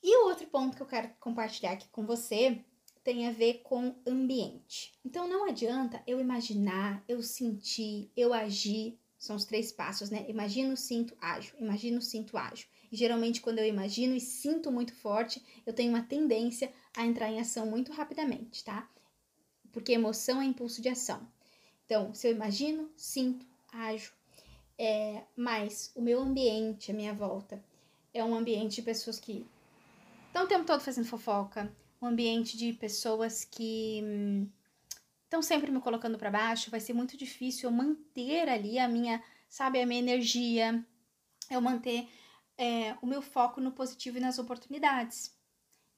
E 0.02 0.16
o 0.16 0.26
outro 0.26 0.48
ponto 0.48 0.76
que 0.76 0.82
eu 0.82 0.86
quero 0.86 1.14
compartilhar 1.20 1.72
aqui 1.72 1.88
com 1.90 2.04
você 2.04 2.60
tem 3.04 3.28
a 3.28 3.32
ver 3.32 3.60
com 3.62 3.94
ambiente. 4.06 4.94
Então, 5.04 5.28
não 5.28 5.46
adianta 5.46 6.02
eu 6.06 6.18
imaginar, 6.18 7.04
eu 7.06 7.22
sentir, 7.22 8.10
eu 8.16 8.32
agir. 8.32 8.98
São 9.18 9.36
os 9.36 9.44
três 9.44 9.70
passos, 9.70 10.10
né? 10.10 10.24
Imagino, 10.28 10.76
sinto, 10.76 11.14
ajo. 11.20 11.54
Imagino, 11.58 12.00
sinto, 12.00 12.36
ajo. 12.36 12.66
E 12.90 12.96
geralmente, 12.96 13.42
quando 13.42 13.58
eu 13.58 13.66
imagino 13.66 14.14
e 14.14 14.20
sinto 14.20 14.72
muito 14.72 14.94
forte, 14.94 15.42
eu 15.66 15.72
tenho 15.72 15.90
uma 15.90 16.02
tendência 16.02 16.72
a 16.96 17.04
entrar 17.04 17.30
em 17.30 17.40
ação 17.40 17.66
muito 17.66 17.92
rapidamente, 17.92 18.64
tá? 18.64 18.88
Porque 19.70 19.92
emoção 19.92 20.40
é 20.40 20.44
impulso 20.46 20.80
de 20.80 20.88
ação. 20.88 21.26
Então, 21.84 22.14
se 22.14 22.26
eu 22.26 22.32
imagino, 22.32 22.90
sinto, 22.96 23.46
ajo. 23.72 24.12
É, 24.78 25.22
mas 25.36 25.92
o 25.94 26.00
meu 26.00 26.20
ambiente, 26.20 26.90
a 26.90 26.94
minha 26.94 27.12
volta, 27.12 27.62
é 28.12 28.24
um 28.24 28.34
ambiente 28.34 28.76
de 28.76 28.82
pessoas 28.82 29.20
que 29.20 29.46
estão 30.26 30.44
o 30.44 30.48
tempo 30.48 30.64
todo 30.64 30.80
fazendo 30.80 31.06
fofoca, 31.06 31.72
um 32.04 32.08
ambiente 32.08 32.56
de 32.56 32.72
pessoas 32.72 33.44
que 33.44 34.02
estão 35.24 35.40
hum, 35.40 35.42
sempre 35.42 35.70
me 35.70 35.80
colocando 35.80 36.18
para 36.18 36.30
baixo, 36.30 36.70
vai 36.70 36.80
ser 36.80 36.92
muito 36.92 37.16
difícil 37.16 37.68
eu 37.68 37.74
manter 37.74 38.48
ali 38.48 38.78
a 38.78 38.86
minha, 38.86 39.22
sabe, 39.48 39.80
a 39.80 39.86
minha 39.86 40.00
energia, 40.00 40.84
eu 41.50 41.60
manter 41.60 42.08
é, 42.58 42.94
o 43.00 43.06
meu 43.06 43.22
foco 43.22 43.60
no 43.60 43.72
positivo 43.72 44.18
e 44.18 44.20
nas 44.20 44.38
oportunidades. 44.38 45.34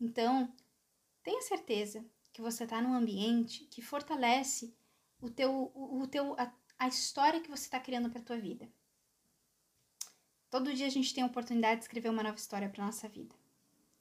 Então, 0.00 0.52
tenha 1.22 1.42
certeza 1.42 2.04
que 2.32 2.40
você 2.40 2.64
está 2.64 2.80
num 2.80 2.94
ambiente 2.94 3.64
que 3.64 3.82
fortalece 3.82 4.74
o 5.20 5.28
teu, 5.28 5.72
o, 5.74 6.02
o 6.02 6.06
teu, 6.06 6.34
a, 6.38 6.52
a 6.78 6.88
história 6.88 7.40
que 7.40 7.50
você 7.50 7.64
está 7.64 7.80
criando 7.80 8.10
para 8.10 8.20
a 8.20 8.24
tua 8.24 8.38
vida. 8.38 8.68
Todo 10.50 10.72
dia 10.72 10.86
a 10.86 10.90
gente 10.90 11.12
tem 11.12 11.24
a 11.24 11.26
oportunidade 11.26 11.80
de 11.80 11.84
escrever 11.84 12.10
uma 12.10 12.22
nova 12.22 12.36
história 12.36 12.68
para 12.68 12.84
nossa 12.84 13.08
vida. 13.08 13.34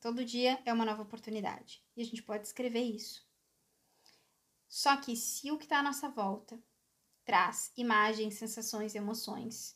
Todo 0.05 0.23
dia 0.23 0.61
é 0.63 0.71
uma 0.71 0.85
nova 0.85 1.01
oportunidade 1.01 1.83
e 1.97 2.01
a 2.03 2.05
gente 2.05 2.21
pode 2.21 2.45
escrever 2.45 2.83
isso. 2.83 3.27
Só 4.67 4.95
que 4.97 5.15
se 5.15 5.51
o 5.51 5.57
que 5.57 5.65
está 5.65 5.79
à 5.79 5.81
nossa 5.81 6.07
volta 6.07 6.61
traz 7.23 7.71
imagens, 7.75 8.35
sensações, 8.35 8.93
emoções, 8.93 9.75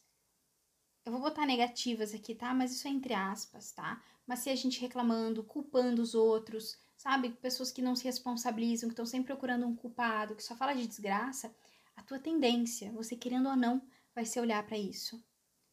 eu 1.04 1.12
vou 1.12 1.20
botar 1.20 1.48
negativas 1.48 2.13
aqui, 2.13 2.36
tá? 2.36 2.54
Mas 2.54 2.72
isso 2.72 2.88
é 2.88 2.92
entre 2.92 3.15
aspas, 3.15 3.72
tá? 3.72 4.04
Mas 4.28 4.38
se 4.42 4.52
a 4.52 4.56
gente 4.56 4.80
reclamando, 4.80 5.44
culpando 5.44 6.00
os 6.00 6.13
outros, 6.13 6.78
sabe? 6.96 7.32
Pessoas 7.32 7.72
que 7.72 7.82
não 7.82 7.96
se 7.96 8.04
responsabilizam, 8.04 8.88
que 8.88 8.94
estão 8.94 9.08
sempre 9.08 9.34
procurando 9.34 9.65
um 9.65 9.76
culpado, 9.76 10.36
que 10.36 10.44
só 10.44 10.56
fala 10.56 10.76
de 10.76 10.86
desgraça, 10.86 11.52
a 11.96 12.04
tua 12.04 12.20
tendência, 12.20 12.92
você 12.92 13.15
querendo 13.15 13.50
ou 13.50 13.56
não, 13.56 13.82
vai 14.13 14.26
ser 14.26 14.42
olhar 14.42 14.63
para 14.63 14.78
isso. 14.78 15.20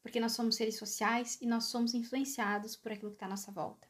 Porque 0.01 0.19
nós 0.19 0.33
somos 0.33 0.57
seres 0.57 0.79
sociais 0.79 1.37
e 1.43 1.47
nós 1.47 1.65
somos 1.65 1.93
influenciados 1.93 2.75
por 2.75 2.91
aquilo 2.91 3.11
que 3.11 3.17
está 3.17 3.27
à 3.27 3.29
nossa 3.29 3.53
volta. 3.53 3.87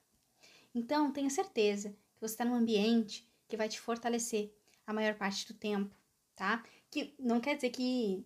Então, 0.76 1.10
tenha 1.10 1.30
certeza 1.30 1.88
que 2.14 2.20
você 2.20 2.34
está 2.34 2.44
num 2.44 2.54
ambiente 2.54 3.26
que 3.48 3.56
vai 3.56 3.66
te 3.66 3.80
fortalecer 3.80 4.54
a 4.86 4.92
maior 4.92 5.14
parte 5.14 5.50
do 5.50 5.54
tempo, 5.54 5.96
tá? 6.34 6.62
Que 6.90 7.14
não 7.18 7.40
quer 7.40 7.54
dizer 7.54 7.70
que 7.70 8.22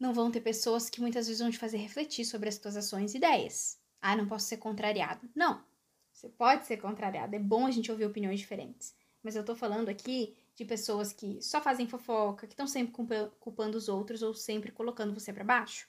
não 0.00 0.14
vão 0.14 0.30
ter 0.30 0.40
pessoas 0.40 0.88
que 0.88 1.02
muitas 1.02 1.26
vezes 1.26 1.42
vão 1.42 1.50
te 1.50 1.58
fazer 1.58 1.76
refletir 1.76 2.24
sobre 2.24 2.48
as 2.48 2.56
tuas 2.56 2.78
ações 2.78 3.12
e 3.12 3.18
ideias. 3.18 3.78
Ah, 4.00 4.16
não 4.16 4.26
posso 4.26 4.46
ser 4.46 4.56
contrariado. 4.56 5.28
Não, 5.34 5.62
você 6.10 6.30
pode 6.30 6.64
ser 6.64 6.78
contrariado. 6.78 7.36
É 7.36 7.38
bom 7.38 7.66
a 7.66 7.70
gente 7.70 7.92
ouvir 7.92 8.06
opiniões 8.06 8.40
diferentes. 8.40 8.96
Mas 9.22 9.36
eu 9.36 9.44
tô 9.44 9.54
falando 9.54 9.90
aqui 9.90 10.34
de 10.54 10.64
pessoas 10.64 11.12
que 11.12 11.42
só 11.42 11.60
fazem 11.60 11.86
fofoca, 11.86 12.46
que 12.46 12.54
estão 12.54 12.66
sempre 12.66 12.94
culpando 13.38 13.76
os 13.76 13.90
outros 13.90 14.22
ou 14.22 14.32
sempre 14.32 14.72
colocando 14.72 15.12
você 15.12 15.30
para 15.30 15.44
baixo. 15.44 15.86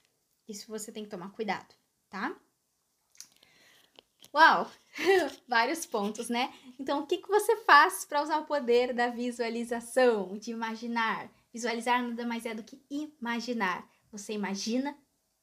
Isso 0.49 0.67
você 0.67 0.91
tem 0.91 1.05
que 1.05 1.09
tomar 1.09 1.31
cuidado, 1.31 1.73
tá? 2.09 2.35
Uau! 4.33 4.69
Vários 5.47 5.85
pontos, 5.85 6.29
né? 6.29 6.53
Então, 6.79 7.01
o 7.01 7.05
que, 7.05 7.17
que 7.17 7.27
você 7.27 7.57
faz 7.57 8.05
para 8.05 8.21
usar 8.21 8.39
o 8.39 8.45
poder 8.45 8.93
da 8.93 9.09
visualização, 9.09 10.37
de 10.37 10.51
imaginar? 10.51 11.29
Visualizar 11.53 12.01
nada 12.01 12.25
mais 12.25 12.45
é 12.45 12.53
do 12.53 12.63
que 12.63 12.81
imaginar. 12.89 13.87
Você 14.11 14.33
imagina, 14.33 14.97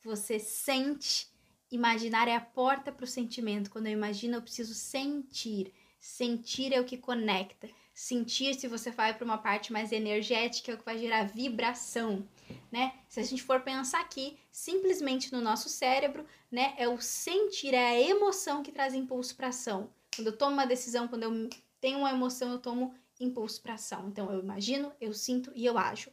você 0.05 0.39
sente. 0.39 1.31
Imaginar 1.71 2.29
é 2.29 2.37
a 2.37 2.41
porta 2.41 2.93
para 2.93 3.05
o 3.05 3.09
sentimento. 3.09 3.71
Quando 3.71 3.87
eu 3.87 3.93
imagino, 3.93 4.37
eu 4.37 4.43
preciso 4.43 4.75
sentir. 4.75 5.73
Sentir 5.99 6.73
é 6.73 6.81
o 6.81 6.85
que 6.85 6.99
conecta. 6.99 7.69
Sentir, 8.03 8.55
se 8.55 8.67
você 8.67 8.91
vai 8.91 9.15
para 9.15 9.25
uma 9.25 9.39
parte 9.39 9.73
mais 9.73 9.93
energética, 9.93 10.77
que 10.77 10.85
vai 10.85 10.99
gerar 10.99 11.25
vibração 11.25 12.27
né? 12.71 12.95
Se 13.09 13.21
a 13.21 13.23
gente 13.23 13.43
for 13.43 13.61
pensar 13.61 14.01
aqui, 14.01 14.39
simplesmente 14.51 15.31
no 15.33 15.41
nosso 15.41 15.69
cérebro, 15.69 16.27
né, 16.51 16.75
é 16.79 16.89
o 16.89 17.01
sentir, 17.01 17.75
é 17.75 17.91
a 17.91 18.01
emoção 18.01 18.63
que 18.63 18.73
traz 18.73 18.95
impulso 18.95 19.37
para 19.37 19.49
ação. 19.49 19.91
Quando 20.17 20.29
eu 20.29 20.37
tomo 20.37 20.53
uma 20.53 20.67
decisão, 20.67 21.07
quando 21.07 21.25
eu 21.25 21.51
tenho 21.81 21.99
uma 21.99 22.11
emoção, 22.11 22.51
eu 22.51 22.59
tomo 22.59 22.95
impulso 23.21 23.61
para 23.63 23.75
ação. 23.75 24.09
Então 24.09 24.33
eu 24.33 24.41
imagino, 24.41 24.93
eu 25.01 25.13
sinto 25.13 25.53
e 25.55 25.65
eu 25.67 25.77
ajo. 25.77 26.11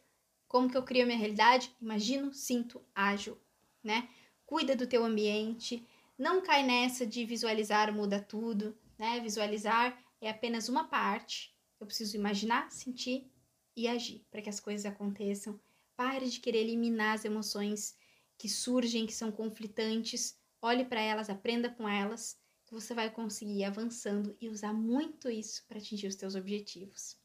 Como 0.47 0.69
que 0.69 0.75
eu 0.75 0.84
crio 0.84 1.04
a 1.04 1.06
minha 1.06 1.17
realidade? 1.17 1.73
Imagino, 1.82 2.34
sinto, 2.34 2.82
ajo, 2.93 3.38
né? 3.84 4.10
Cuida 4.45 4.75
do 4.75 4.88
teu 4.88 5.06
ambiente, 5.06 5.86
não 6.17 6.41
cai 6.41 6.63
nessa 6.63 7.06
de 7.06 7.23
visualizar 7.25 7.93
muda 7.93 8.19
tudo, 8.19 8.78
né? 8.97 9.19
Visualizar 9.19 9.97
é 10.19 10.30
apenas 10.30 10.67
uma 10.67 10.86
parte. 10.86 11.54
Eu 11.80 11.88
preciso 11.88 12.15
imaginar, 12.15 12.72
sentir 12.72 13.32
e 13.76 13.88
agir 13.88 14.26
para 14.30 14.42
que 14.42 14.50
as 14.50 14.60
coisas 14.60 14.86
aconteçam 14.86 15.60
Pare 16.00 16.30
de 16.30 16.39
querer 16.39 16.60
eliminar 16.60 17.13
as 17.13 17.26
emoções 17.26 17.94
que 18.38 18.48
surgem, 18.48 19.06
que 19.06 19.12
são 19.12 19.34
conflitantes. 19.34 20.39
Olhe 20.62 20.86
para 20.86 21.02
elas, 21.02 21.30
aprenda 21.30 21.70
com 21.70 21.89
elas, 21.89 22.39
que 22.65 22.74
você 22.74 22.94
vai 22.94 23.10
conseguir 23.10 23.58
ir 23.58 23.63
avançando 23.65 24.34
e 24.39 24.48
usar 24.48 24.72
muito 24.72 25.30
isso 25.30 25.62
para 25.68 25.78
atingir 25.78 26.08
os 26.08 26.15
teus 26.15 26.36
objetivos. 26.36 27.18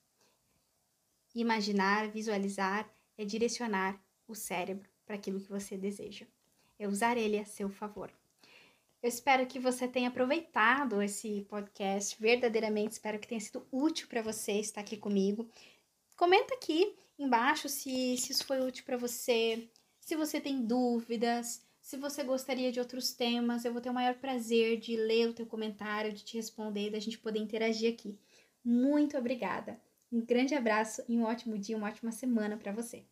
Imaginar, 1.32 2.10
visualizar 2.10 2.92
é 3.16 3.24
direcionar 3.24 4.04
o 4.26 4.34
cérebro 4.34 4.90
para 5.06 5.14
aquilo 5.14 5.40
que 5.40 5.48
você 5.48 5.76
deseja. 5.76 6.26
É 6.76 6.88
usar 6.88 7.16
ele 7.16 7.38
a 7.38 7.44
seu 7.44 7.70
favor. 7.70 8.12
Eu 9.04 9.08
espero 9.08 9.46
que 9.46 9.58
você 9.58 9.86
tenha 9.86 10.08
aproveitado 10.08 11.02
esse 11.02 11.42
podcast 11.42 12.16
verdadeiramente. 12.18 12.92
Espero 12.92 13.18
que 13.18 13.28
tenha 13.28 13.38
sido 13.38 13.68
útil 13.70 14.08
para 14.08 14.22
você 14.22 14.52
estar 14.52 14.80
aqui 14.80 14.96
comigo. 14.96 15.46
Comenta 16.16 16.54
aqui 16.54 16.96
embaixo 17.18 17.68
se, 17.68 18.16
se 18.16 18.32
isso 18.32 18.46
foi 18.46 18.66
útil 18.66 18.82
para 18.82 18.96
você, 18.96 19.68
se 20.00 20.16
você 20.16 20.40
tem 20.40 20.64
dúvidas, 20.64 21.62
se 21.82 21.98
você 21.98 22.24
gostaria 22.24 22.72
de 22.72 22.80
outros 22.80 23.12
temas. 23.12 23.66
Eu 23.66 23.74
vou 23.74 23.82
ter 23.82 23.90
o 23.90 23.94
maior 23.94 24.14
prazer 24.14 24.80
de 24.80 24.96
ler 24.96 25.28
o 25.28 25.34
teu 25.34 25.44
comentário, 25.44 26.10
de 26.10 26.24
te 26.24 26.38
responder, 26.38 26.88
da 26.88 26.98
gente 26.98 27.18
poder 27.18 27.40
interagir 27.40 27.92
aqui. 27.92 28.18
Muito 28.64 29.18
obrigada. 29.18 29.78
Um 30.10 30.24
grande 30.24 30.54
abraço 30.54 31.04
e 31.06 31.18
um 31.18 31.24
ótimo 31.24 31.58
dia, 31.58 31.76
uma 31.76 31.88
ótima 31.88 32.10
semana 32.10 32.56
para 32.56 32.72
você. 32.72 33.04